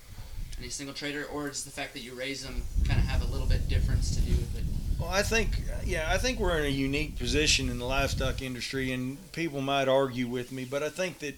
any 0.59 0.69
single 0.69 0.93
trader, 0.93 1.25
or 1.25 1.47
does 1.47 1.63
the 1.63 1.71
fact 1.71 1.93
that 1.93 2.01
you 2.01 2.13
raise 2.13 2.43
them 2.43 2.63
kind 2.85 2.99
of 2.99 3.05
have 3.05 3.21
a 3.21 3.31
little 3.31 3.47
bit 3.47 3.69
difference 3.69 4.15
to 4.15 4.21
do 4.21 4.31
with 4.31 4.57
it? 4.57 4.63
Well, 4.99 5.09
I 5.09 5.21
think, 5.21 5.61
yeah, 5.85 6.07
I 6.09 6.17
think 6.17 6.39
we're 6.39 6.57
in 6.57 6.65
a 6.65 6.69
unique 6.69 7.17
position 7.17 7.69
in 7.69 7.79
the 7.79 7.85
livestock 7.85 8.41
industry, 8.41 8.91
and 8.91 9.17
people 9.31 9.61
might 9.61 9.87
argue 9.87 10.27
with 10.27 10.51
me, 10.51 10.65
but 10.65 10.81
I 10.81 10.89
think 10.89 11.19
that 11.19 11.35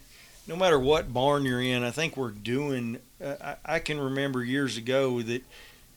no 0.48 0.56
matter 0.56 0.80
what 0.80 1.14
barn 1.14 1.44
you're 1.44 1.62
in, 1.62 1.84
I 1.84 1.92
think 1.92 2.18
we're 2.18 2.32
doing. 2.32 2.98
Uh, 3.24 3.36
I, 3.66 3.76
I 3.76 3.80
can 3.80 4.00
remember 4.00 4.44
years 4.44 4.78
ago 4.78 5.22
that 5.22 5.44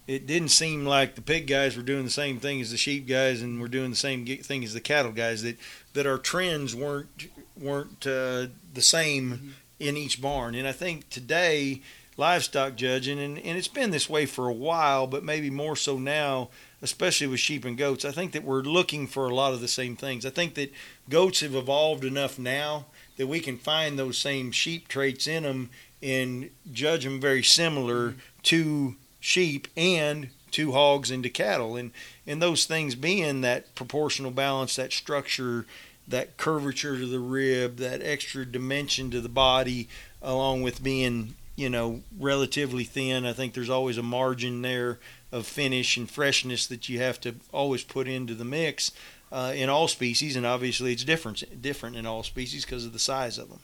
it 0.06 0.26
didn't 0.26 0.48
seem 0.48 0.84
like 0.84 1.14
the 1.14 1.22
pig 1.22 1.46
guys 1.46 1.76
were 1.76 1.82
doing 1.82 2.04
the 2.04 2.10
same 2.10 2.38
thing 2.38 2.60
as 2.60 2.70
the 2.70 2.76
sheep 2.76 3.06
guys, 3.06 3.40
and 3.40 3.60
we're 3.60 3.68
doing 3.68 3.90
the 3.90 3.96
same 3.96 4.26
thing 4.26 4.62
as 4.62 4.74
the 4.74 4.80
cattle 4.80 5.12
guys. 5.12 5.42
That 5.42 5.56
that 5.94 6.06
our 6.06 6.18
trends 6.18 6.74
weren't 6.74 7.28
weren't 7.62 8.06
uh, 8.06 8.46
the 8.74 8.82
same 8.82 9.54
in 9.78 9.96
each 9.96 10.20
barn, 10.20 10.54
and 10.54 10.66
I 10.66 10.72
think 10.72 11.08
today 11.08 11.82
livestock 12.16 12.76
judging, 12.76 13.18
and, 13.18 13.38
and 13.38 13.56
it's 13.56 13.68
been 13.68 13.90
this 13.90 14.08
way 14.08 14.26
for 14.26 14.48
a 14.48 14.52
while, 14.52 15.06
but 15.06 15.24
maybe 15.24 15.48
more 15.48 15.76
so 15.76 15.98
now 15.98 16.50
especially 16.82 17.28
with 17.28 17.40
sheep 17.40 17.64
and 17.64 17.78
goats, 17.78 18.04
I 18.04 18.10
think 18.10 18.32
that 18.32 18.42
we're 18.42 18.62
looking 18.62 19.06
for 19.06 19.26
a 19.26 19.34
lot 19.34 19.54
of 19.54 19.60
the 19.60 19.68
same 19.68 19.94
things. 19.96 20.26
I 20.26 20.30
think 20.30 20.54
that 20.54 20.72
goats 21.08 21.40
have 21.40 21.54
evolved 21.54 22.04
enough 22.04 22.38
now 22.38 22.86
that 23.16 23.28
we 23.28 23.38
can 23.38 23.56
find 23.56 23.98
those 23.98 24.18
same 24.18 24.50
sheep 24.50 24.88
traits 24.88 25.28
in 25.28 25.44
them 25.44 25.70
and 26.02 26.50
judge 26.72 27.04
them 27.04 27.20
very 27.20 27.44
similar 27.44 28.16
to 28.42 28.96
sheep 29.20 29.68
and 29.76 30.30
to 30.50 30.72
hogs 30.72 31.10
and 31.12 31.22
to 31.22 31.30
cattle. 31.30 31.76
And, 31.76 31.92
and 32.26 32.42
those 32.42 32.64
things 32.64 32.96
being 32.96 33.42
that 33.42 33.76
proportional 33.76 34.32
balance, 34.32 34.74
that 34.74 34.92
structure, 34.92 35.66
that 36.08 36.36
curvature 36.36 36.96
to 36.96 37.06
the 37.06 37.20
rib, 37.20 37.76
that 37.76 38.02
extra 38.02 38.44
dimension 38.44 39.10
to 39.10 39.20
the 39.20 39.28
body, 39.28 39.88
along 40.20 40.62
with 40.62 40.82
being, 40.82 41.34
you 41.56 41.70
know, 41.70 42.02
relatively 42.18 42.84
thin. 42.84 43.24
I 43.24 43.32
think 43.32 43.54
there's 43.54 43.70
always 43.70 43.98
a 43.98 44.02
margin 44.02 44.62
there 44.62 44.98
of 45.30 45.46
finish 45.46 45.96
and 45.96 46.10
freshness 46.10 46.66
that 46.66 46.88
you 46.88 46.98
have 47.00 47.20
to 47.20 47.36
always 47.52 47.82
put 47.82 48.06
into 48.06 48.34
the 48.34 48.44
mix 48.44 48.92
uh, 49.32 49.52
in 49.54 49.70
all 49.70 49.88
species, 49.88 50.36
and 50.36 50.44
obviously 50.44 50.92
it's 50.92 51.04
different 51.04 51.62
different 51.62 51.96
in 51.96 52.04
all 52.04 52.22
species 52.22 52.64
because 52.64 52.84
of 52.84 52.92
the 52.92 52.98
size 52.98 53.38
of 53.38 53.48
them. 53.48 53.60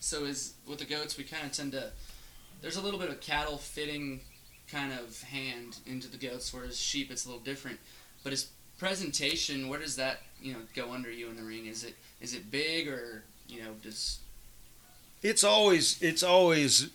So 0.00 0.24
is 0.24 0.54
with 0.66 0.80
the 0.80 0.84
goats, 0.84 1.16
we 1.16 1.24
kind 1.24 1.46
of 1.46 1.52
tend 1.52 1.72
to. 1.72 1.92
There's 2.60 2.76
a 2.76 2.82
little 2.82 2.98
bit 2.98 3.10
of 3.10 3.20
cattle 3.20 3.58
fitting 3.58 4.20
kind 4.70 4.92
of 4.92 5.22
hand 5.22 5.78
into 5.86 6.08
the 6.08 6.16
goats, 6.16 6.52
whereas 6.52 6.78
sheep 6.78 7.10
it's 7.10 7.24
a 7.24 7.28
little 7.28 7.42
different. 7.42 7.78
But 8.24 8.32
is 8.32 8.50
presentation, 8.78 9.68
where 9.68 9.78
does 9.78 9.96
that 9.96 10.20
you 10.46 10.52
know 10.52 10.60
go 10.74 10.92
under 10.92 11.10
you 11.10 11.28
in 11.28 11.36
the 11.36 11.42
ring? 11.42 11.66
Is 11.66 11.84
it 11.84 11.94
is 12.20 12.34
it 12.34 12.50
big 12.50 12.88
or 12.88 13.24
you 13.48 13.60
know 13.62 13.72
does 13.82 14.20
It's 15.22 15.42
always 15.42 16.00
it's 16.00 16.22
always 16.22 16.90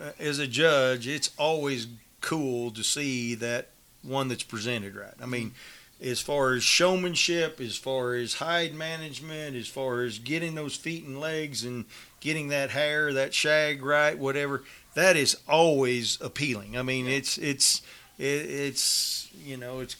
uh, 0.00 0.12
as 0.18 0.38
a 0.38 0.46
judge, 0.46 1.08
it's 1.08 1.30
always 1.36 1.88
cool 2.20 2.70
to 2.70 2.84
see 2.84 3.34
that 3.34 3.68
one 4.02 4.28
that's 4.28 4.44
presented 4.44 4.94
right. 4.94 5.14
I 5.20 5.26
mean, 5.26 5.54
as 6.00 6.20
far 6.20 6.52
as 6.52 6.62
showmanship, 6.62 7.60
as 7.60 7.76
far 7.76 8.14
as 8.14 8.34
hide 8.34 8.74
management, 8.74 9.56
as 9.56 9.66
far 9.66 10.02
as 10.02 10.20
getting 10.20 10.54
those 10.54 10.76
feet 10.76 11.04
and 11.04 11.20
legs 11.20 11.64
and 11.64 11.84
getting 12.20 12.48
that 12.48 12.70
hair, 12.70 13.12
that 13.12 13.34
shag 13.34 13.82
right, 13.82 14.16
whatever, 14.16 14.62
that 14.94 15.16
is 15.16 15.36
always 15.48 16.16
appealing. 16.20 16.78
I 16.78 16.82
mean, 16.82 17.08
it's 17.08 17.38
it's 17.38 17.82
it, 18.18 18.24
it's 18.24 19.28
you 19.44 19.56
know 19.56 19.80
it's 19.80 19.96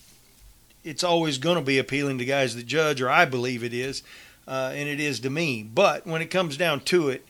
it's 0.85 1.05
always 1.05 1.39
going 1.39 1.57
to 1.57 1.65
be 1.65 1.79
appealing 1.79 2.19
to 2.19 2.25
guys 2.25 2.55
that 2.57 2.67
judge, 2.67 3.01
or 3.01 3.11
I 3.11 3.25
believe 3.25 3.63
it 3.63 3.75
is, 3.75 4.03
uh, 4.47 4.73
and 4.75 4.89
it 4.89 5.01
is 5.01 5.21
to 5.21 5.31
me. 5.31 5.63
But 5.63 6.07
when 6.07 6.23
it 6.23 6.31
comes 6.31 6.57
down 6.57 6.81
to 6.81 7.09
it, 7.09 7.27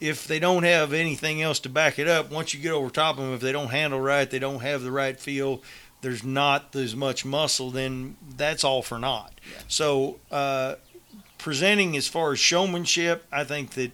if 0.00 0.26
they 0.26 0.38
don't 0.38 0.62
have 0.62 0.92
anything 0.92 1.42
else 1.42 1.60
to 1.60 1.68
back 1.68 1.98
it 1.98 2.08
up, 2.08 2.30
once 2.30 2.54
you 2.54 2.60
get 2.60 2.72
over 2.72 2.88
top 2.90 3.18
of 3.18 3.24
them, 3.24 3.34
if 3.34 3.40
they 3.40 3.52
don't 3.52 3.68
handle 3.70 4.00
right, 4.00 4.30
they 4.30 4.38
don't 4.38 4.60
have 4.60 4.82
the 4.82 4.92
right 4.92 5.18
feel, 5.18 5.62
there's 6.00 6.24
not 6.24 6.74
as 6.74 6.96
much 6.96 7.24
muscle, 7.24 7.70
then 7.70 8.16
that's 8.36 8.64
all 8.64 8.82
for 8.82 8.98
naught. 8.98 9.32
Yeah. 9.50 9.58
So, 9.68 10.20
uh, 10.30 10.76
presenting 11.36 11.96
as 11.96 12.08
far 12.08 12.32
as 12.32 12.38
showmanship, 12.38 13.26
I 13.30 13.44
think 13.44 13.72
that 13.72 13.92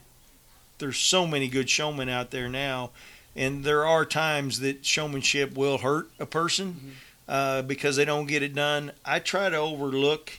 there's 0.78 0.98
so 0.98 1.26
many 1.26 1.48
good 1.48 1.68
showmen 1.68 2.08
out 2.08 2.30
there 2.30 2.48
now, 2.48 2.90
and 3.34 3.64
there 3.64 3.84
are 3.86 4.04
times 4.04 4.60
that 4.60 4.84
showmanship 4.84 5.56
will 5.56 5.78
hurt 5.78 6.10
a 6.18 6.26
person 6.26 6.96
uh, 7.28 7.62
because 7.62 7.96
they 7.96 8.04
don't 8.04 8.26
get 8.26 8.42
it 8.42 8.54
done. 8.54 8.92
I 9.04 9.18
try 9.18 9.48
to 9.48 9.56
overlook. 9.56 10.32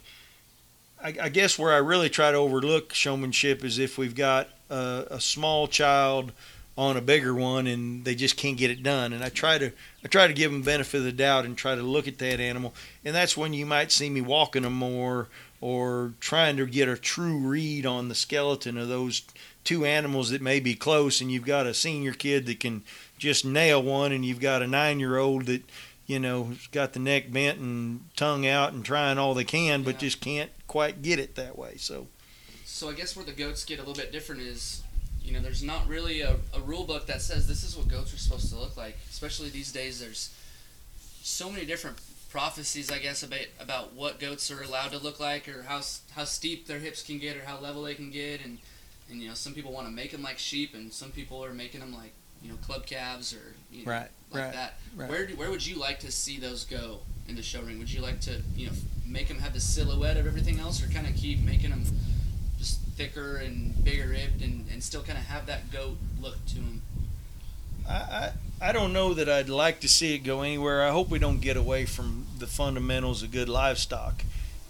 I, 1.03 1.15
I 1.21 1.29
guess 1.29 1.59
where 1.59 1.73
I 1.73 1.77
really 1.77 2.09
try 2.09 2.31
to 2.31 2.37
overlook 2.37 2.93
showmanship 2.93 3.63
is 3.63 3.77
if 3.77 3.97
we've 3.97 4.15
got 4.15 4.49
a, 4.69 5.05
a 5.11 5.21
small 5.21 5.67
child 5.67 6.31
on 6.77 6.95
a 6.95 7.01
bigger 7.01 7.33
one 7.33 7.65
and 7.65 8.05
they 8.05 8.13
just 8.13 8.37
can't 8.37 8.57
get 8.57 8.69
it 8.69 8.83
done. 8.83 9.11
And 9.11 9.23
I 9.23 9.29
try 9.29 9.57
to 9.57 9.71
I 10.03 10.07
try 10.07 10.27
to 10.27 10.33
give 10.33 10.51
them 10.51 10.61
benefit 10.61 10.99
of 10.99 11.03
the 11.03 11.11
doubt 11.11 11.45
and 11.45 11.57
try 11.57 11.75
to 11.75 11.81
look 11.81 12.07
at 12.07 12.19
that 12.19 12.39
animal. 12.39 12.73
And 13.03 13.15
that's 13.15 13.35
when 13.35 13.53
you 13.53 13.65
might 13.65 13.91
see 13.91 14.09
me 14.09 14.21
walking 14.21 14.61
them 14.61 14.73
more 14.73 15.27
or 15.59 16.13
trying 16.19 16.55
to 16.57 16.67
get 16.67 16.87
a 16.87 16.95
true 16.95 17.37
read 17.37 17.85
on 17.85 18.09
the 18.09 18.15
skeleton 18.15 18.77
of 18.77 18.87
those 18.87 19.23
two 19.63 19.85
animals 19.85 20.29
that 20.29 20.41
may 20.41 20.59
be 20.59 20.75
close. 20.75 21.19
And 21.19 21.31
you've 21.31 21.45
got 21.45 21.65
a 21.65 21.73
senior 21.73 22.13
kid 22.13 22.45
that 22.45 22.59
can 22.59 22.83
just 23.17 23.43
nail 23.43 23.81
one, 23.81 24.11
and 24.11 24.23
you've 24.23 24.39
got 24.39 24.61
a 24.61 24.67
nine 24.67 24.99
year 24.99 25.17
old 25.17 25.47
that 25.47 25.63
you 26.07 26.19
know 26.19 26.53
got 26.71 26.93
the 26.93 26.99
neck 26.99 27.31
bent 27.31 27.59
and 27.59 28.01
tongue 28.15 28.47
out 28.47 28.73
and 28.73 28.83
trying 28.83 29.17
all 29.17 29.33
they 29.33 29.43
can, 29.43 29.83
but 29.83 29.95
Yeah. 29.95 29.99
just 29.99 30.21
can't 30.21 30.51
quite 30.67 31.01
get 31.01 31.19
it 31.19 31.35
that 31.35 31.57
way. 31.57 31.75
So. 31.77 32.07
So 32.65 32.89
I 32.89 32.93
guess 32.93 33.15
where 33.15 33.25
the 33.25 33.31
goats 33.33 33.65
get 33.65 33.79
a 33.79 33.81
little 33.81 33.95
bit 33.95 34.11
different 34.11 34.41
is, 34.41 34.83
you 35.23 35.33
know, 35.33 35.39
there's 35.39 35.63
not 35.63 35.87
really 35.87 36.21
a, 36.21 36.35
a 36.53 36.59
rule 36.59 36.83
book 36.85 37.07
that 37.07 37.21
says 37.21 37.47
this 37.47 37.63
is 37.63 37.75
what 37.75 37.87
goats 37.87 38.13
are 38.13 38.17
supposed 38.17 38.49
to 38.49 38.55
look 38.55 38.77
like. 38.77 38.97
Especially 39.09 39.49
these 39.49 39.71
days, 39.71 39.99
there's 39.99 40.29
so 41.23 41.49
many 41.51 41.65
different 41.65 41.97
prophecies, 42.29 42.91
I 42.91 42.99
guess, 42.99 43.23
about 43.23 43.45
about 43.59 43.93
what 43.93 44.19
goats 44.19 44.51
are 44.51 44.61
allowed 44.61 44.91
to 44.91 44.97
look 44.99 45.19
like, 45.19 45.47
or 45.49 45.63
how 45.63 45.81
how 46.15 46.23
steep 46.23 46.67
their 46.67 46.79
hips 46.79 47.01
can 47.01 47.17
get, 47.19 47.35
or 47.35 47.41
how 47.45 47.59
level 47.59 47.83
they 47.83 47.95
can 47.95 48.11
get, 48.11 48.43
and 48.45 48.59
and 49.09 49.21
you 49.21 49.27
know 49.27 49.33
some 49.33 49.53
people 49.53 49.71
want 49.71 49.87
to 49.87 49.91
make 49.93 50.11
them 50.11 50.21
like 50.21 50.37
sheep, 50.37 50.73
and 50.73 50.93
some 50.93 51.11
people 51.11 51.43
are 51.43 51.53
making 51.53 51.79
them 51.81 51.93
like 51.93 52.11
you 52.41 52.49
know 52.49 52.55
club 52.57 52.85
calves 52.85 53.33
or 53.33 53.53
you 53.71 53.85
know, 53.85 53.91
Right, 53.91 54.09
like 54.31 54.43
right, 54.43 54.53
that. 54.53 54.73
right. 54.95 55.09
Where 55.09 55.25
do, 55.27 55.35
where 55.35 55.49
would 55.49 55.65
you 55.65 55.75
like 55.77 55.99
to 55.99 56.11
see 56.11 56.39
those 56.39 56.65
go 56.65 56.99
in 57.27 57.35
the 57.35 57.43
show 57.43 57.61
ring? 57.61 57.79
Would 57.79 57.91
you 57.91 58.01
like 58.01 58.19
to 58.21 58.41
you 58.55 58.67
know 58.67 58.73
make 59.05 59.27
them 59.27 59.39
have 59.39 59.53
the 59.53 59.59
silhouette 59.59 60.17
of 60.17 60.27
everything 60.27 60.59
else, 60.59 60.83
or 60.83 60.87
kind 60.91 61.07
of 61.07 61.15
keep 61.15 61.39
making 61.39 61.69
them 61.69 61.83
just 62.57 62.81
thicker 62.95 63.37
and 63.37 63.83
bigger 63.83 64.09
ribbed, 64.09 64.41
and, 64.41 64.65
and 64.71 64.83
still 64.83 65.03
kind 65.03 65.17
of 65.17 65.25
have 65.25 65.45
that 65.45 65.71
goat 65.71 65.97
look 66.21 66.43
to 66.47 66.55
them? 66.55 66.81
I, 67.87 67.93
I 67.93 68.31
I 68.59 68.71
don't 68.71 68.91
know 68.91 69.13
that 69.13 69.29
I'd 69.29 69.49
like 69.49 69.81
to 69.81 69.87
see 69.87 70.15
it 70.15 70.19
go 70.19 70.41
anywhere. 70.41 70.83
I 70.83 70.89
hope 70.89 71.09
we 71.09 71.19
don't 71.19 71.39
get 71.41 71.57
away 71.57 71.85
from 71.85 72.25
the 72.39 72.47
fundamentals 72.47 73.21
of 73.21 73.31
good 73.31 73.49
livestock 73.49 74.23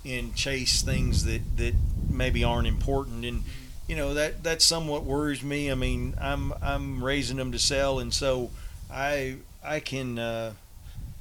and 0.06 0.36
chase 0.36 0.82
things 0.82 1.24
that, 1.26 1.42
that 1.58 1.74
maybe 2.10 2.44
aren't 2.44 2.68
important. 2.68 3.24
And 3.26 3.40
mm-hmm. 3.40 3.50
You 3.88 3.96
know 3.96 4.14
that 4.14 4.44
that 4.44 4.62
somewhat 4.62 5.04
worries 5.04 5.44
me. 5.44 5.72
I 5.72 5.76
mean, 5.76 6.16
I'm 6.20 6.54
I'm 6.62 7.04
raising 7.04 7.38
them 7.38 7.52
to 7.54 7.60
sell, 7.60 8.00
and 8.00 8.14
so 8.14 8.52
I 8.92 9.38
I 9.64 9.80
can 9.80 10.20
uh, 10.20 10.54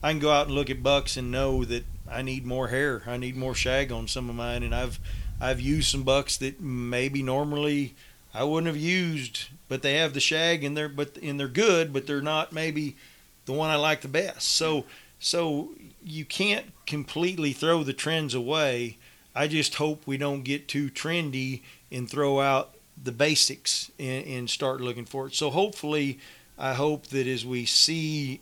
I 0.02 0.12
can 0.12 0.20
go 0.20 0.30
out 0.30 0.46
and 0.46 0.54
look 0.54 0.70
at 0.70 0.82
bucks 0.82 1.16
and 1.16 1.30
know 1.30 1.64
that 1.64 1.84
I 2.10 2.22
need 2.22 2.44
more 2.44 2.68
hair. 2.68 3.02
I 3.06 3.16
need 3.16 3.36
more 3.36 3.54
shag 3.54 3.92
on 3.92 4.08
some 4.08 4.28
of 4.28 4.36
mine, 4.36 4.62
and 4.62 4.74
I've 4.74 4.98
I've 5.40 5.60
used 5.60 5.90
some 5.90 6.02
bucks 6.02 6.36
that 6.38 6.60
maybe 6.60 7.22
normally 7.22 7.94
I 8.34 8.44
wouldn't 8.44 8.66
have 8.66 8.76
used, 8.76 9.48
but 9.68 9.82
they 9.82 9.94
have 9.94 10.14
the 10.14 10.20
shag 10.20 10.64
and 10.64 10.76
they're 10.76 10.88
but 10.88 11.16
and 11.18 11.38
they're 11.38 11.48
good, 11.48 11.92
but 11.92 12.06
they're 12.06 12.20
not 12.20 12.52
maybe 12.52 12.96
the 13.44 13.52
one 13.52 13.70
I 13.70 13.76
like 13.76 14.00
the 14.02 14.08
best. 14.08 14.48
So 14.48 14.84
so 15.18 15.70
you 16.04 16.24
can't 16.24 16.66
completely 16.86 17.52
throw 17.52 17.82
the 17.82 17.92
trends 17.92 18.34
away. 18.34 18.98
I 19.34 19.48
just 19.48 19.74
hope 19.74 20.06
we 20.06 20.16
don't 20.16 20.44
get 20.44 20.68
too 20.68 20.90
trendy 20.90 21.62
and 21.90 22.10
throw 22.10 22.40
out 22.40 22.74
the 23.02 23.12
basics 23.12 23.90
and, 23.98 24.26
and 24.26 24.50
start 24.50 24.80
looking 24.80 25.04
for 25.04 25.26
it. 25.26 25.34
So 25.34 25.50
hopefully, 25.50 26.18
I 26.58 26.74
hope 26.74 27.08
that 27.08 27.26
as 27.26 27.44
we 27.44 27.66
see 27.66 28.40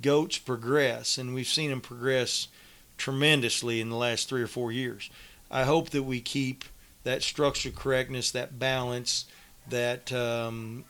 goats 0.00 0.38
progress, 0.38 1.18
and 1.18 1.34
we've 1.34 1.46
seen 1.46 1.70
them 1.70 1.80
progress 1.80 2.48
tremendously 2.96 3.80
in 3.80 3.90
the 3.90 3.96
last 3.96 4.28
three 4.28 4.42
or 4.42 4.46
four 4.46 4.72
years, 4.72 5.10
I 5.50 5.64
hope 5.64 5.90
that 5.90 6.04
we 6.04 6.20
keep 6.20 6.64
that 7.04 7.22
structural 7.22 7.74
correctness, 7.74 8.30
that 8.30 8.58
balance, 8.58 9.26
that, 9.68 10.12
um, 10.12 10.84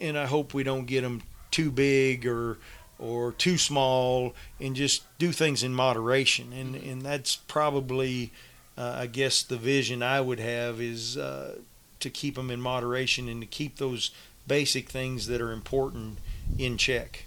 and 0.00 0.18
I 0.18 0.26
hope 0.26 0.52
we 0.52 0.62
don't 0.62 0.86
get 0.86 1.02
them 1.02 1.22
too 1.50 1.70
big 1.70 2.26
or 2.26 2.58
or 2.98 3.30
too 3.30 3.56
small, 3.56 4.34
and 4.60 4.74
just 4.74 5.04
do 5.18 5.30
things 5.30 5.62
in 5.62 5.72
moderation. 5.72 6.52
And 6.52 6.74
and 6.74 7.02
that's 7.02 7.36
probably, 7.36 8.32
uh, 8.78 8.94
I 8.96 9.06
guess, 9.06 9.42
the 9.42 9.56
vision 9.56 10.04
I 10.04 10.20
would 10.20 10.38
have 10.38 10.80
is 10.80 11.16
uh, 11.16 11.56
to 11.98 12.10
keep 12.10 12.36
them 12.36 12.48
in 12.48 12.60
moderation 12.60 13.28
and 13.28 13.40
to 13.40 13.46
keep 13.46 13.78
those 13.78 14.12
basic 14.46 14.88
things 14.88 15.26
that 15.26 15.40
are 15.40 15.50
important 15.50 16.18
in 16.58 16.78
check. 16.78 17.24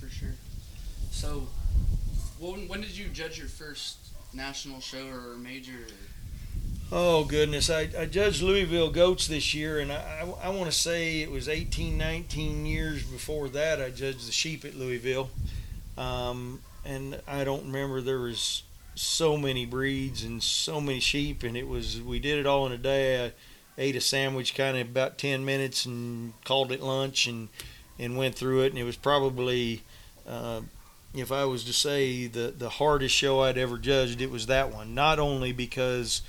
For 0.00 0.08
sure. 0.08 0.32
So, 1.10 1.46
when, 2.38 2.68
when 2.68 2.80
did 2.80 2.96
you 2.96 3.08
judge 3.08 3.38
your 3.38 3.48
first 3.48 3.98
national 4.32 4.80
show 4.80 5.06
or 5.06 5.36
major? 5.36 5.86
Oh 6.90 7.24
goodness, 7.24 7.68
I, 7.68 7.88
I 7.98 8.06
judged 8.06 8.40
Louisville 8.40 8.90
goats 8.90 9.26
this 9.26 9.52
year, 9.52 9.80
and 9.80 9.92
I, 9.92 10.22
I, 10.42 10.46
I 10.46 10.48
want 10.50 10.70
to 10.70 10.76
say 10.76 11.20
it 11.20 11.30
was 11.30 11.48
18, 11.48 11.98
19 11.98 12.64
years 12.64 13.02
before 13.02 13.48
that 13.50 13.80
I 13.80 13.90
judged 13.90 14.26
the 14.26 14.32
sheep 14.32 14.64
at 14.64 14.74
Louisville, 14.74 15.30
um, 15.98 16.60
and 16.84 17.20
I 17.26 17.44
don't 17.44 17.66
remember 17.66 18.00
there 18.00 18.20
was 18.20 18.62
so 18.94 19.36
many 19.36 19.66
breeds 19.66 20.22
and 20.22 20.42
so 20.42 20.80
many 20.80 21.00
sheep, 21.00 21.42
and 21.42 21.56
it 21.56 21.68
was 21.68 22.00
we 22.00 22.18
did 22.18 22.38
it 22.38 22.46
all 22.46 22.66
in 22.66 22.72
a 22.72 22.78
day. 22.78 23.26
I 23.26 23.32
ate 23.76 23.96
a 23.96 24.00
sandwich 24.00 24.54
kind 24.54 24.76
of 24.76 24.88
about 24.88 25.18
ten 25.18 25.44
minutes 25.44 25.84
and 25.86 26.32
called 26.44 26.72
it 26.72 26.80
lunch 26.80 27.26
and 27.26 27.48
and 27.98 28.16
went 28.16 28.34
through 28.34 28.62
it, 28.62 28.70
and 28.70 28.78
it 28.78 28.84
was 28.84 28.96
probably. 28.96 29.82
Uh, 30.26 30.62
if 31.14 31.30
I 31.30 31.44
was 31.44 31.62
to 31.64 31.72
say 31.72 32.26
the, 32.26 32.52
the 32.56 32.68
hardest 32.68 33.14
show 33.14 33.40
I'd 33.40 33.56
ever 33.56 33.78
judged, 33.78 34.20
it 34.20 34.32
was 34.32 34.46
that 34.46 34.74
one. 34.74 34.96
Not 34.96 35.20
only 35.20 35.52
because 35.52 36.22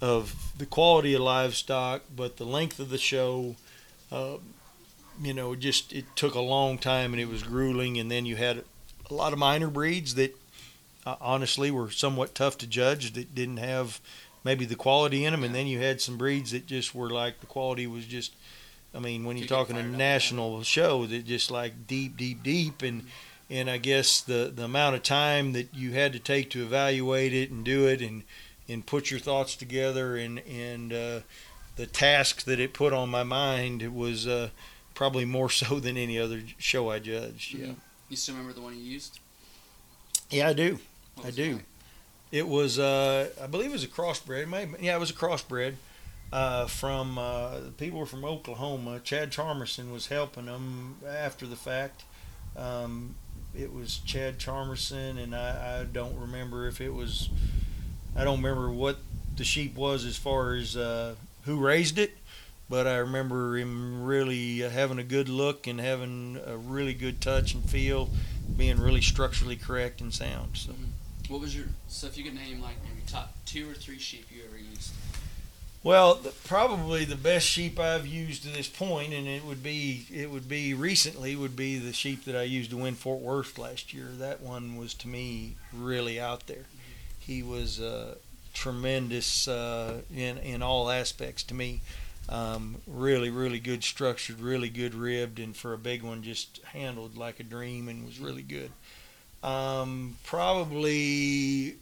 of 0.00 0.52
the 0.56 0.64
quality 0.64 1.12
of 1.12 1.20
livestock, 1.20 2.02
but 2.16 2.38
the 2.38 2.46
length 2.46 2.80
of 2.80 2.88
the 2.88 2.96
show. 2.96 3.56
Uh, 4.10 4.36
you 5.22 5.34
know, 5.34 5.54
just 5.54 5.92
it 5.92 6.04
took 6.16 6.34
a 6.34 6.40
long 6.40 6.78
time 6.78 7.12
and 7.12 7.20
it 7.20 7.28
was 7.28 7.42
grueling. 7.42 7.98
And 7.98 8.10
then 8.10 8.24
you 8.24 8.36
had 8.36 8.64
a 9.10 9.14
lot 9.14 9.34
of 9.34 9.38
minor 9.38 9.68
breeds 9.68 10.14
that 10.14 10.34
honestly 11.20 11.70
were 11.70 11.90
somewhat 11.90 12.34
tough 12.34 12.58
to 12.58 12.66
judge 12.66 13.12
that 13.12 13.34
didn't 13.34 13.58
have 13.58 14.00
maybe 14.44 14.64
the 14.64 14.76
quality 14.76 15.24
in 15.24 15.32
them. 15.32 15.44
And 15.44 15.54
then 15.54 15.66
you 15.66 15.78
had 15.78 16.00
some 16.00 16.18
breeds 16.18 16.52
that 16.52 16.66
just 16.66 16.94
were 16.94 17.10
like 17.10 17.40
the 17.40 17.46
quality 17.46 17.86
was 17.86 18.06
just. 18.06 18.34
I 18.92 18.98
mean, 18.98 19.24
when 19.24 19.36
you're 19.36 19.46
talking 19.46 19.76
a 19.76 19.84
national 19.84 20.64
show, 20.64 21.06
that 21.06 21.24
just 21.24 21.48
like 21.48 21.86
deep, 21.86 22.16
deep, 22.16 22.42
deep, 22.42 22.82
and 22.82 23.06
and 23.48 23.70
I 23.70 23.78
guess 23.78 24.20
the 24.20 24.52
the 24.54 24.64
amount 24.64 24.96
of 24.96 25.04
time 25.04 25.52
that 25.52 25.72
you 25.72 25.92
had 25.92 26.12
to 26.12 26.18
take 26.18 26.50
to 26.50 26.62
evaluate 26.64 27.32
it 27.32 27.50
and 27.50 27.64
do 27.64 27.86
it 27.86 28.00
and 28.00 28.24
and 28.68 28.84
put 28.84 29.10
your 29.10 29.20
thoughts 29.20 29.54
together 29.54 30.16
and 30.16 30.40
and 30.40 30.92
uh, 30.92 31.20
the 31.76 31.86
task 31.86 32.44
that 32.44 32.58
it 32.58 32.72
put 32.74 32.92
on 32.92 33.08
my 33.10 33.22
mind 33.22 33.94
was 33.94 34.26
uh, 34.26 34.50
probably 34.94 35.24
more 35.24 35.50
so 35.50 35.80
than 35.80 35.96
any 35.96 36.18
other 36.18 36.42
show 36.58 36.90
I 36.90 36.98
judged. 36.98 37.54
Yeah. 37.54 37.72
You 38.08 38.16
still 38.16 38.34
remember 38.34 38.54
the 38.54 38.60
one 38.60 38.76
you 38.76 38.82
used? 38.82 39.20
yeah, 40.30 40.48
I 40.48 40.52
do. 40.52 40.78
I 41.24 41.30
do. 41.30 41.42
it 41.42 41.52
like? 41.54 41.64
It 42.32 42.46
was 42.46 42.78
uh, 42.78 43.28
I 43.42 43.46
believe 43.46 43.70
it 43.70 43.72
was 43.72 43.84
a 43.84 43.88
crossbred. 43.88 44.48
Maybe 44.48 44.74
yeah, 44.80 44.96
it 44.96 45.00
was 45.00 45.10
a 45.10 45.14
crossbred. 45.14 45.74
Uh, 46.32 46.66
from 46.66 47.18
uh, 47.18 47.58
the 47.58 47.70
people 47.72 47.98
were 47.98 48.06
from 48.06 48.24
Oklahoma. 48.24 49.00
Chad 49.02 49.32
Charmerson 49.32 49.92
was 49.92 50.06
helping 50.06 50.46
them 50.46 50.96
after 51.06 51.44
the 51.44 51.56
fact. 51.56 52.04
Um, 52.56 53.16
it 53.52 53.72
was 53.72 53.98
Chad 53.98 54.38
Charmerson, 54.38 55.20
and 55.20 55.34
I, 55.34 55.80
I 55.80 55.84
don't 55.84 56.16
remember 56.16 56.68
if 56.68 56.80
it 56.80 56.94
was. 56.94 57.30
I 58.14 58.22
don't 58.22 58.36
remember 58.42 58.70
what 58.70 58.98
the 59.36 59.42
sheep 59.44 59.74
was 59.74 60.04
as 60.04 60.16
far 60.16 60.54
as 60.54 60.76
uh, 60.76 61.16
who 61.46 61.58
raised 61.58 61.98
it, 61.98 62.12
but 62.68 62.86
I 62.86 62.98
remember 62.98 63.56
him 63.56 64.04
really 64.04 64.64
uh, 64.64 64.70
having 64.70 65.00
a 65.00 65.04
good 65.04 65.28
look 65.28 65.66
and 65.66 65.80
having 65.80 66.38
a 66.46 66.56
really 66.56 66.94
good 66.94 67.20
touch 67.20 67.54
and 67.54 67.68
feel, 67.68 68.08
being 68.56 68.78
really 68.78 69.00
structurally 69.00 69.56
correct 69.56 70.00
and 70.00 70.14
sound. 70.14 70.56
So. 70.56 70.74
What 71.30 71.40
was 71.40 71.54
your 71.54 71.66
so 71.86 72.08
if 72.08 72.18
you 72.18 72.24
could 72.24 72.34
name 72.34 72.60
like 72.60 72.74
maybe 72.82 73.02
top 73.06 73.32
two 73.46 73.70
or 73.70 73.74
three 73.74 74.00
sheep 74.00 74.26
you 74.34 74.42
ever 74.48 74.58
used? 74.58 74.92
Well, 75.84 76.16
the, 76.16 76.30
probably 76.30 77.04
the 77.04 77.14
best 77.14 77.46
sheep 77.46 77.78
I've 77.78 78.06
used 78.06 78.42
to 78.42 78.48
this 78.50 78.68
point, 78.68 79.14
and 79.14 79.28
it 79.28 79.44
would 79.44 79.62
be 79.62 80.06
it 80.12 80.28
would 80.28 80.48
be 80.48 80.74
recently 80.74 81.36
would 81.36 81.54
be 81.54 81.78
the 81.78 81.92
sheep 81.92 82.24
that 82.24 82.34
I 82.34 82.42
used 82.42 82.70
to 82.72 82.76
win 82.76 82.96
Fort 82.96 83.20
Worth 83.20 83.58
last 83.58 83.94
year. 83.94 84.08
That 84.18 84.40
one 84.40 84.76
was 84.76 84.92
to 84.94 85.08
me 85.08 85.54
really 85.72 86.18
out 86.18 86.48
there. 86.48 86.64
He 87.20 87.44
was 87.44 87.80
uh, 87.80 88.16
tremendous 88.52 89.46
uh, 89.46 90.00
in 90.12 90.36
in 90.38 90.62
all 90.62 90.90
aspects 90.90 91.44
to 91.44 91.54
me. 91.54 91.80
Um, 92.28 92.82
really, 92.88 93.30
really 93.30 93.60
good 93.60 93.84
structured, 93.84 94.40
really 94.40 94.68
good 94.68 94.94
ribbed, 94.96 95.38
and 95.38 95.56
for 95.56 95.74
a 95.74 95.78
big 95.78 96.02
one, 96.02 96.24
just 96.24 96.60
handled 96.72 97.16
like 97.16 97.38
a 97.38 97.44
dream 97.44 97.88
and 97.88 98.04
was 98.04 98.18
really 98.18 98.42
good. 98.42 98.72
Um, 99.42 100.16
probably 100.24 101.76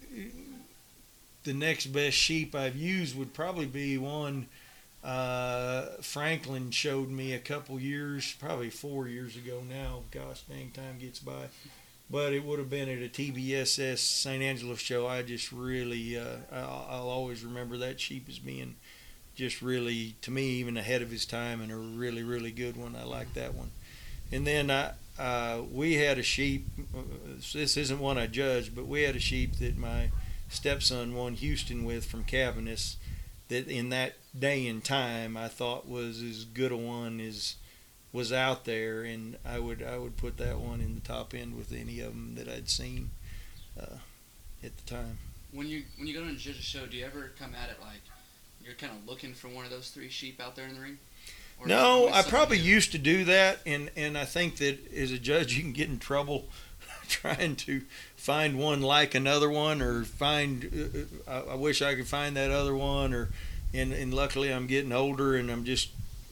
the 1.43 1.53
next 1.53 1.87
best 1.87 2.15
sheep 2.15 2.55
I've 2.55 2.75
used 2.75 3.17
would 3.17 3.33
probably 3.33 3.65
be 3.65 3.97
one 3.97 4.47
uh, 5.03 5.85
Franklin 6.01 6.71
showed 6.71 7.09
me 7.09 7.33
a 7.33 7.39
couple 7.39 7.79
years, 7.79 8.35
probably 8.39 8.69
four 8.69 9.07
years 9.07 9.35
ago 9.35 9.61
now. 9.67 10.01
Gosh 10.11 10.41
dang, 10.41 10.71
time 10.71 10.97
gets 10.99 11.19
by. 11.19 11.47
But 12.11 12.33
it 12.33 12.43
would 12.43 12.59
have 12.59 12.69
been 12.69 12.89
at 12.89 13.03
a 13.03 13.07
TBSS 13.07 13.99
San 13.99 14.41
Angelo 14.41 14.75
show. 14.75 15.07
I 15.07 15.21
just 15.21 15.51
really, 15.51 16.17
uh, 16.17 16.37
I'll, 16.51 16.87
I'll 16.89 17.09
always 17.09 17.43
remember 17.43 17.77
that 17.77 17.99
sheep 17.99 18.25
as 18.27 18.39
being 18.39 18.75
just 19.35 19.61
really, 19.61 20.15
to 20.23 20.31
me, 20.31 20.43
even 20.53 20.75
ahead 20.75 21.01
of 21.01 21.11
his 21.11 21.25
time 21.25 21.61
and 21.61 21.71
a 21.71 21.75
really, 21.75 22.23
really 22.23 22.51
good 22.51 22.75
one. 22.75 22.95
I 22.95 23.03
like 23.03 23.35
that 23.35 23.53
one. 23.53 23.69
And 24.31 24.45
then 24.45 24.71
I, 24.71 24.93
uh, 25.19 25.61
we 25.71 25.95
had 25.95 26.17
a 26.17 26.23
sheep. 26.23 26.67
uh, 26.95 27.01
This 27.53 27.77
isn't 27.77 27.99
one 27.99 28.17
I 28.17 28.27
judged, 28.27 28.75
but 28.75 28.87
we 28.87 29.03
had 29.03 29.15
a 29.15 29.19
sheep 29.19 29.57
that 29.57 29.77
my 29.77 30.11
stepson 30.49 31.13
won 31.13 31.33
Houston 31.35 31.83
with 31.83 32.05
from 32.05 32.23
Cavanis. 32.23 32.95
That 33.49 33.67
in 33.67 33.89
that 33.89 34.13
day 34.37 34.67
and 34.67 34.83
time, 34.83 35.35
I 35.35 35.47
thought 35.47 35.87
was 35.87 36.21
as 36.21 36.45
good 36.45 36.71
a 36.71 36.77
one 36.77 37.19
as 37.19 37.55
was 38.13 38.31
out 38.31 38.65
there, 38.65 39.03
and 39.03 39.37
I 39.45 39.59
would 39.59 39.83
I 39.83 39.97
would 39.97 40.17
put 40.17 40.37
that 40.37 40.59
one 40.59 40.81
in 40.81 40.95
the 40.95 41.01
top 41.01 41.33
end 41.33 41.55
with 41.57 41.71
any 41.71 41.99
of 41.99 42.13
them 42.13 42.35
that 42.35 42.47
I'd 42.47 42.69
seen 42.69 43.09
uh, 43.79 43.97
at 44.63 44.77
the 44.77 44.83
time. 44.95 45.17
When 45.51 45.67
you 45.67 45.83
when 45.97 46.07
you 46.07 46.13
go 46.13 46.23
to 46.23 46.35
judge 46.35 46.59
a 46.59 46.61
show, 46.61 46.85
do 46.85 46.95
you 46.97 47.05
ever 47.05 47.31
come 47.37 47.55
at 47.55 47.69
it 47.69 47.77
like 47.81 48.01
you're 48.63 48.75
kind 48.75 48.93
of 48.93 49.07
looking 49.07 49.33
for 49.33 49.47
one 49.47 49.65
of 49.65 49.71
those 49.71 49.89
three 49.89 50.09
sheep 50.09 50.39
out 50.39 50.55
there 50.55 50.67
in 50.67 50.75
the 50.75 50.81
ring? 50.81 50.99
Or 51.59 51.65
is 51.67 51.71
it 51.71 51.75
No, 51.75 52.09
I 52.11 52.21
probably 52.21 52.57
used 52.57 52.91
to 52.93 52.97
do 52.97 53.25
that, 53.25 53.59
and 53.65 53.91
and 53.95 54.17
I 54.17 54.25
think 54.25 54.57
that 54.57 54.91
as 54.93 55.11
a 55.11 55.19
judge 55.19 55.55
you 55.55 55.61
can 55.61 55.73
get 55.73 55.89
in 55.89 55.99
trouble 55.99 56.45
trying 57.07 57.55
to 57.57 57.81
find 58.15 58.57
one 58.57 58.81
like 58.81 59.15
another 59.15 59.49
one 59.49 59.81
or 59.81 60.03
find 60.03 61.09
uh, 61.27 61.31
I, 61.31 61.51
I 61.51 61.55
wish 61.55 61.81
I 61.81 61.95
could 61.95 62.07
find 62.07 62.35
that 62.35 62.51
other 62.51 62.75
one 62.75 63.13
or 63.13 63.29
and 63.73 63.93
and 63.93 64.13
luckily 64.13 64.53
I'm 64.53 64.67
getting 64.67 64.91
older 64.91 65.35
and 65.35 65.49
I'm 65.49 65.63
just 65.63 65.89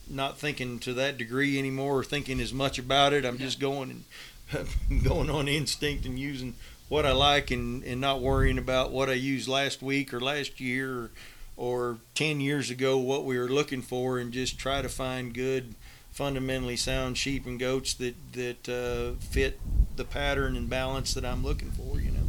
not 0.09 0.37
thinking 0.37 0.79
to 0.79 0.93
that 0.93 1.17
degree 1.17 1.57
anymore 1.57 1.99
or 1.99 2.03
thinking 2.03 2.39
as 2.39 2.53
much 2.53 2.79
about 2.79 3.13
it. 3.13 3.25
I'm 3.25 3.37
just 3.37 3.59
going 3.59 4.03
and 4.51 5.03
going 5.03 5.29
on 5.29 5.47
instinct 5.47 6.05
and 6.05 6.17
using 6.17 6.55
what 6.89 7.05
I 7.05 7.11
like 7.11 7.51
and, 7.51 7.83
and 7.83 7.99
not 7.99 8.21
worrying 8.21 8.57
about 8.57 8.91
what 8.91 9.09
I 9.09 9.13
used 9.13 9.47
last 9.47 9.81
week 9.81 10.13
or 10.13 10.19
last 10.19 10.59
year 10.59 10.91
or, 10.91 11.11
or 11.57 11.97
10 12.13 12.39
years 12.39 12.69
ago, 12.69 12.97
what 12.97 13.25
we 13.25 13.37
were 13.37 13.49
looking 13.49 13.81
for, 13.81 14.19
and 14.19 14.31
just 14.31 14.57
try 14.57 14.81
to 14.81 14.89
find 14.89 15.33
good, 15.33 15.75
fundamentally 16.11 16.77
sound 16.77 17.17
sheep 17.17 17.45
and 17.45 17.59
goats 17.59 17.93
that, 17.95 18.15
that 18.33 18.69
uh, 18.69 19.19
fit 19.19 19.59
the 19.95 20.03
pattern 20.03 20.55
and 20.55 20.69
balance 20.69 21.13
that 21.15 21.25
I'm 21.25 21.43
looking 21.43 21.71
for, 21.71 21.99
you 21.99 22.11
know. 22.11 22.27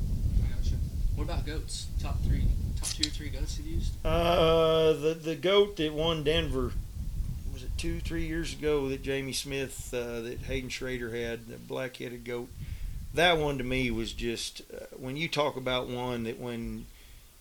Gotcha. 0.56 0.76
What 1.14 1.24
about 1.24 1.44
goats? 1.44 1.86
Top 2.00 2.20
three, 2.24 2.44
top 2.80 2.88
two 2.88 3.08
or 3.08 3.12
three 3.12 3.28
goats 3.28 3.58
you've 3.58 3.66
used? 3.68 3.92
Uh, 4.04 4.94
the, 4.94 5.14
the 5.14 5.36
goat 5.36 5.76
that 5.76 5.92
won 5.92 6.24
Denver 6.24 6.72
was 7.52 7.62
it 7.62 7.70
two, 7.76 8.00
three 8.00 8.26
years 8.26 8.54
ago 8.54 8.88
that 8.88 9.02
Jamie 9.02 9.32
Smith, 9.32 9.92
uh, 9.92 10.22
that 10.22 10.38
Hayden 10.46 10.70
Schrader 10.70 11.14
had, 11.14 11.46
the 11.46 11.56
black 11.56 11.98
headed 11.98 12.24
goat 12.24 12.48
that 13.14 13.38
one 13.38 13.58
to 13.58 13.64
me 13.64 13.90
was 13.90 14.12
just 14.12 14.62
uh, 14.72 14.84
when 14.96 15.16
you 15.16 15.28
talk 15.28 15.56
about 15.56 15.88
one 15.88 16.24
that 16.24 16.38
when 16.38 16.86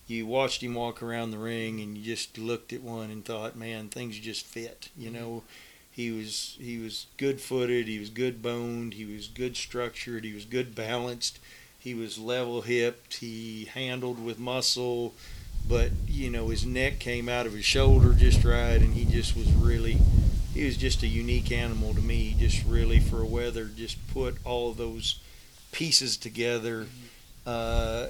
you 0.08 0.26
watched 0.26 0.62
him 0.62 0.74
walk 0.74 1.02
around 1.02 1.30
the 1.30 1.38
ring 1.38 1.80
and 1.80 1.96
you 1.96 2.04
just 2.04 2.38
looked 2.38 2.72
at 2.72 2.82
one 2.82 3.10
and 3.10 3.24
thought, 3.24 3.56
man, 3.56 3.88
things 3.88 4.18
just 4.18 4.46
fit. 4.46 4.88
You 4.96 5.10
know, 5.10 5.42
he 5.90 6.10
was 6.10 6.56
he 6.60 6.78
was 6.78 7.06
good 7.16 7.40
footed, 7.40 7.86
he 7.86 7.98
was 7.98 8.10
good 8.10 8.40
boned, 8.42 8.94
he 8.94 9.04
was 9.04 9.28
good 9.28 9.56
structured, 9.56 10.24
he 10.24 10.32
was 10.32 10.44
good 10.44 10.74
balanced, 10.74 11.38
he 11.78 11.94
was 11.94 12.18
level 12.18 12.62
hipped, 12.62 13.14
he 13.14 13.68
handled 13.74 14.24
with 14.24 14.38
muscle, 14.38 15.14
but 15.68 15.90
you 16.06 16.30
know 16.30 16.48
his 16.48 16.64
neck 16.64 16.98
came 16.98 17.28
out 17.28 17.46
of 17.46 17.52
his 17.52 17.64
shoulder 17.64 18.14
just 18.14 18.44
right, 18.44 18.80
and 18.80 18.94
he 18.94 19.04
just 19.04 19.36
was 19.36 19.50
really. 19.52 19.98
He 20.54 20.64
was 20.64 20.76
just 20.76 21.04
a 21.04 21.06
unique 21.06 21.52
animal 21.52 21.94
to 21.94 22.00
me. 22.00 22.34
Just 22.36 22.64
really 22.64 22.98
for 22.98 23.20
a 23.22 23.26
wether, 23.26 23.66
just 23.66 23.96
put 24.12 24.38
all 24.44 24.72
those 24.72 25.20
pieces 25.70 26.16
together 26.16 26.86
uh, 27.46 28.06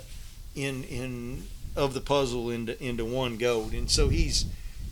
in 0.55 0.85
in 0.85 1.43
of 1.77 1.95
the 1.95 2.01
puzzle 2.01 2.51
into 2.51 2.83
into 2.83 3.05
one 3.05 3.37
goat. 3.37 3.73
And 3.73 3.91
so 3.91 4.09
he's 4.09 4.47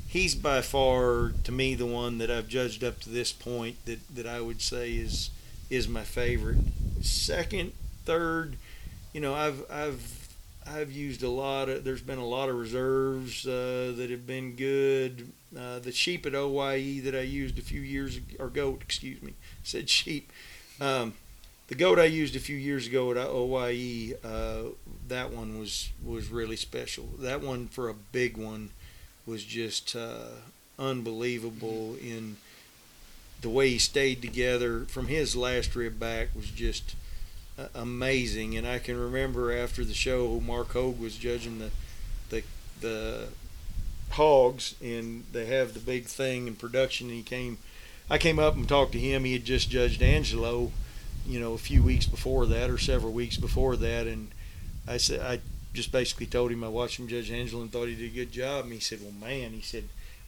he's 0.06 0.34
by 0.34 0.60
far 0.62 1.32
to 1.44 1.52
me 1.52 1.74
the 1.74 1.86
one 1.86 2.18
that 2.18 2.30
I've 2.30 2.48
judged 2.48 2.84
up 2.84 3.00
to 3.00 3.10
this 3.10 3.32
point 3.32 3.84
that 3.86 4.00
that 4.14 4.26
I 4.26 4.40
would 4.40 4.62
say 4.62 4.92
is 4.92 5.30
is 5.70 5.88
my 5.88 6.02
favorite. 6.02 6.58
Second, 7.02 7.72
third, 8.04 8.56
you 9.12 9.20
know, 9.20 9.34
I've 9.34 9.68
I've 9.70 10.26
I've 10.66 10.90
used 10.90 11.22
a 11.22 11.28
lot 11.28 11.68
of. 11.68 11.84
There's 11.84 12.02
been 12.02 12.18
a 12.18 12.26
lot 12.26 12.48
of 12.48 12.56
reserves 12.56 13.46
uh, 13.46 13.92
that 13.96 14.08
have 14.10 14.26
been 14.26 14.56
good. 14.56 15.32
Uh, 15.56 15.78
the 15.78 15.92
sheep 15.92 16.26
at 16.26 16.34
OYE 16.34 17.00
that 17.04 17.14
I 17.14 17.20
used 17.20 17.58
a 17.58 17.62
few 17.62 17.80
years 17.80 18.16
ago, 18.16 18.36
or 18.38 18.48
goat, 18.48 18.82
excuse 18.82 19.22
me, 19.22 19.34
said 19.62 19.88
sheep. 19.88 20.32
Um, 20.80 21.14
the 21.68 21.74
goat 21.74 21.98
I 21.98 22.04
used 22.04 22.36
a 22.36 22.40
few 22.40 22.56
years 22.56 22.86
ago 22.86 23.10
at 23.10 23.16
OYE, 23.16 24.14
uh, 24.24 24.70
that 25.08 25.32
one 25.32 25.58
was 25.58 25.90
was 26.04 26.28
really 26.30 26.56
special. 26.56 27.08
That 27.18 27.40
one 27.40 27.68
for 27.68 27.88
a 27.88 27.94
big 27.94 28.36
one 28.36 28.70
was 29.26 29.44
just 29.44 29.96
uh, 29.96 30.28
unbelievable 30.78 31.96
in 32.00 32.36
the 33.40 33.48
way 33.48 33.70
he 33.70 33.78
stayed 33.78 34.22
together 34.22 34.84
from 34.86 35.08
his 35.08 35.36
last 35.36 35.74
rib 35.74 35.98
back 35.98 36.28
was 36.34 36.50
just 36.50 36.94
uh, 37.58 37.66
amazing. 37.74 38.56
And 38.56 38.66
I 38.66 38.78
can 38.78 38.98
remember 38.98 39.52
after 39.56 39.84
the 39.84 39.94
show, 39.94 40.40
Mark 40.40 40.72
Hogue 40.72 41.00
was 41.00 41.16
judging 41.16 41.58
the 41.58 41.70
the 42.30 42.42
the 42.80 43.28
hogs, 44.10 44.76
and 44.80 45.24
they 45.32 45.46
have 45.46 45.74
the 45.74 45.80
big 45.80 46.06
thing 46.06 46.46
in 46.46 46.54
production. 46.54 47.08
And 47.08 47.16
he 47.16 47.22
came, 47.22 47.58
I 48.08 48.18
came 48.18 48.38
up 48.38 48.54
and 48.54 48.68
talked 48.68 48.92
to 48.92 49.00
him. 49.00 49.24
He 49.24 49.32
had 49.32 49.44
just 49.44 49.68
judged 49.68 50.00
Angelo 50.00 50.70
you 51.26 51.40
know, 51.40 51.52
a 51.54 51.58
few 51.58 51.82
weeks 51.82 52.06
before 52.06 52.46
that 52.46 52.70
or 52.70 52.78
several 52.78 53.12
weeks 53.12 53.36
before 53.36 53.76
that, 53.76 54.06
and 54.06 54.28
I 54.86 54.96
said 54.96 55.20
I 55.20 55.40
just 55.72 55.92
basically 55.92 56.26
told 56.26 56.50
him 56.50 56.64
I 56.64 56.68
watched 56.68 56.98
him 56.98 57.08
judge 57.08 57.30
Angel 57.30 57.60
and 57.60 57.70
thought 57.70 57.88
he 57.88 57.94
did 57.94 58.12
a 58.12 58.14
good 58.14 58.32
job. 58.32 58.64
And 58.64 58.72
he 58.72 58.80
said, 58.80 59.00
"Well, 59.02 59.12
man," 59.12 59.52
he 59.52 59.60
said, 59.60 59.84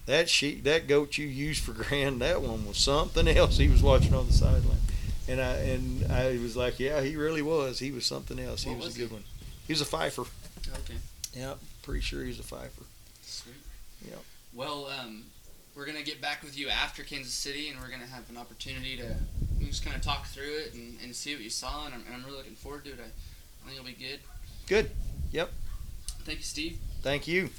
"that 0.06 0.28
sheep, 0.28 0.64
that 0.64 0.86
goat 0.86 1.18
you 1.18 1.26
used 1.26 1.62
for 1.62 1.72
Grand, 1.84 2.20
that 2.20 2.42
one 2.42 2.66
was 2.66 2.78
something 2.78 3.28
else." 3.28 3.58
He 3.58 3.68
was 3.68 3.82
watching 3.82 4.14
on 4.14 4.26
the 4.26 4.32
sideline, 4.32 4.80
and 5.28 5.40
I 5.40 5.52
and 5.54 6.12
I 6.12 6.38
was 6.42 6.56
like, 6.56 6.78
"Yeah, 6.78 7.00
he 7.02 7.16
really 7.16 7.42
was. 7.42 7.78
He 7.78 7.90
was 7.90 8.06
something 8.06 8.38
else. 8.38 8.64
He 8.64 8.74
was, 8.74 8.86
was 8.86 8.96
a 8.96 8.98
good 8.98 9.08
he? 9.08 9.14
one. 9.14 9.24
He 9.66 9.72
was 9.72 9.80
a 9.80 9.86
fifer. 9.86 10.22
Okay. 10.22 10.98
Yeah, 11.34 11.54
pretty 11.82 12.00
sure 12.00 12.22
he 12.22 12.28
was 12.28 12.40
a 12.40 12.42
fifer. 12.42 12.84
Sweet. 13.22 13.54
Yep. 14.06 14.22
Well, 14.54 14.86
um, 15.00 15.24
we're 15.78 15.86
gonna 15.86 16.02
get 16.02 16.20
back 16.20 16.42
with 16.42 16.58
you 16.58 16.68
after 16.68 17.04
Kansas 17.04 17.32
City, 17.32 17.68
and 17.68 17.80
we're 17.80 17.88
gonna 17.88 18.04
have 18.04 18.28
an 18.28 18.36
opportunity 18.36 18.96
to 18.96 19.14
just 19.64 19.84
kind 19.84 19.94
of 19.94 20.02
talk 20.02 20.26
through 20.26 20.58
it 20.58 20.74
and, 20.74 20.98
and 21.04 21.14
see 21.14 21.32
what 21.34 21.42
you 21.42 21.50
saw, 21.50 21.86
and 21.86 21.94
I'm, 21.94 22.02
and 22.04 22.16
I'm 22.16 22.24
really 22.24 22.38
looking 22.38 22.56
forward 22.56 22.84
to 22.86 22.90
it. 22.90 22.98
I, 22.98 23.04
I 23.04 23.68
think 23.70 23.78
it'll 23.78 23.86
be 23.86 23.92
good. 23.92 24.18
Good. 24.66 24.90
Yep. 25.30 25.50
Thank 26.24 26.38
you, 26.38 26.44
Steve. 26.44 26.78
Thank 27.02 27.28
you. 27.28 27.50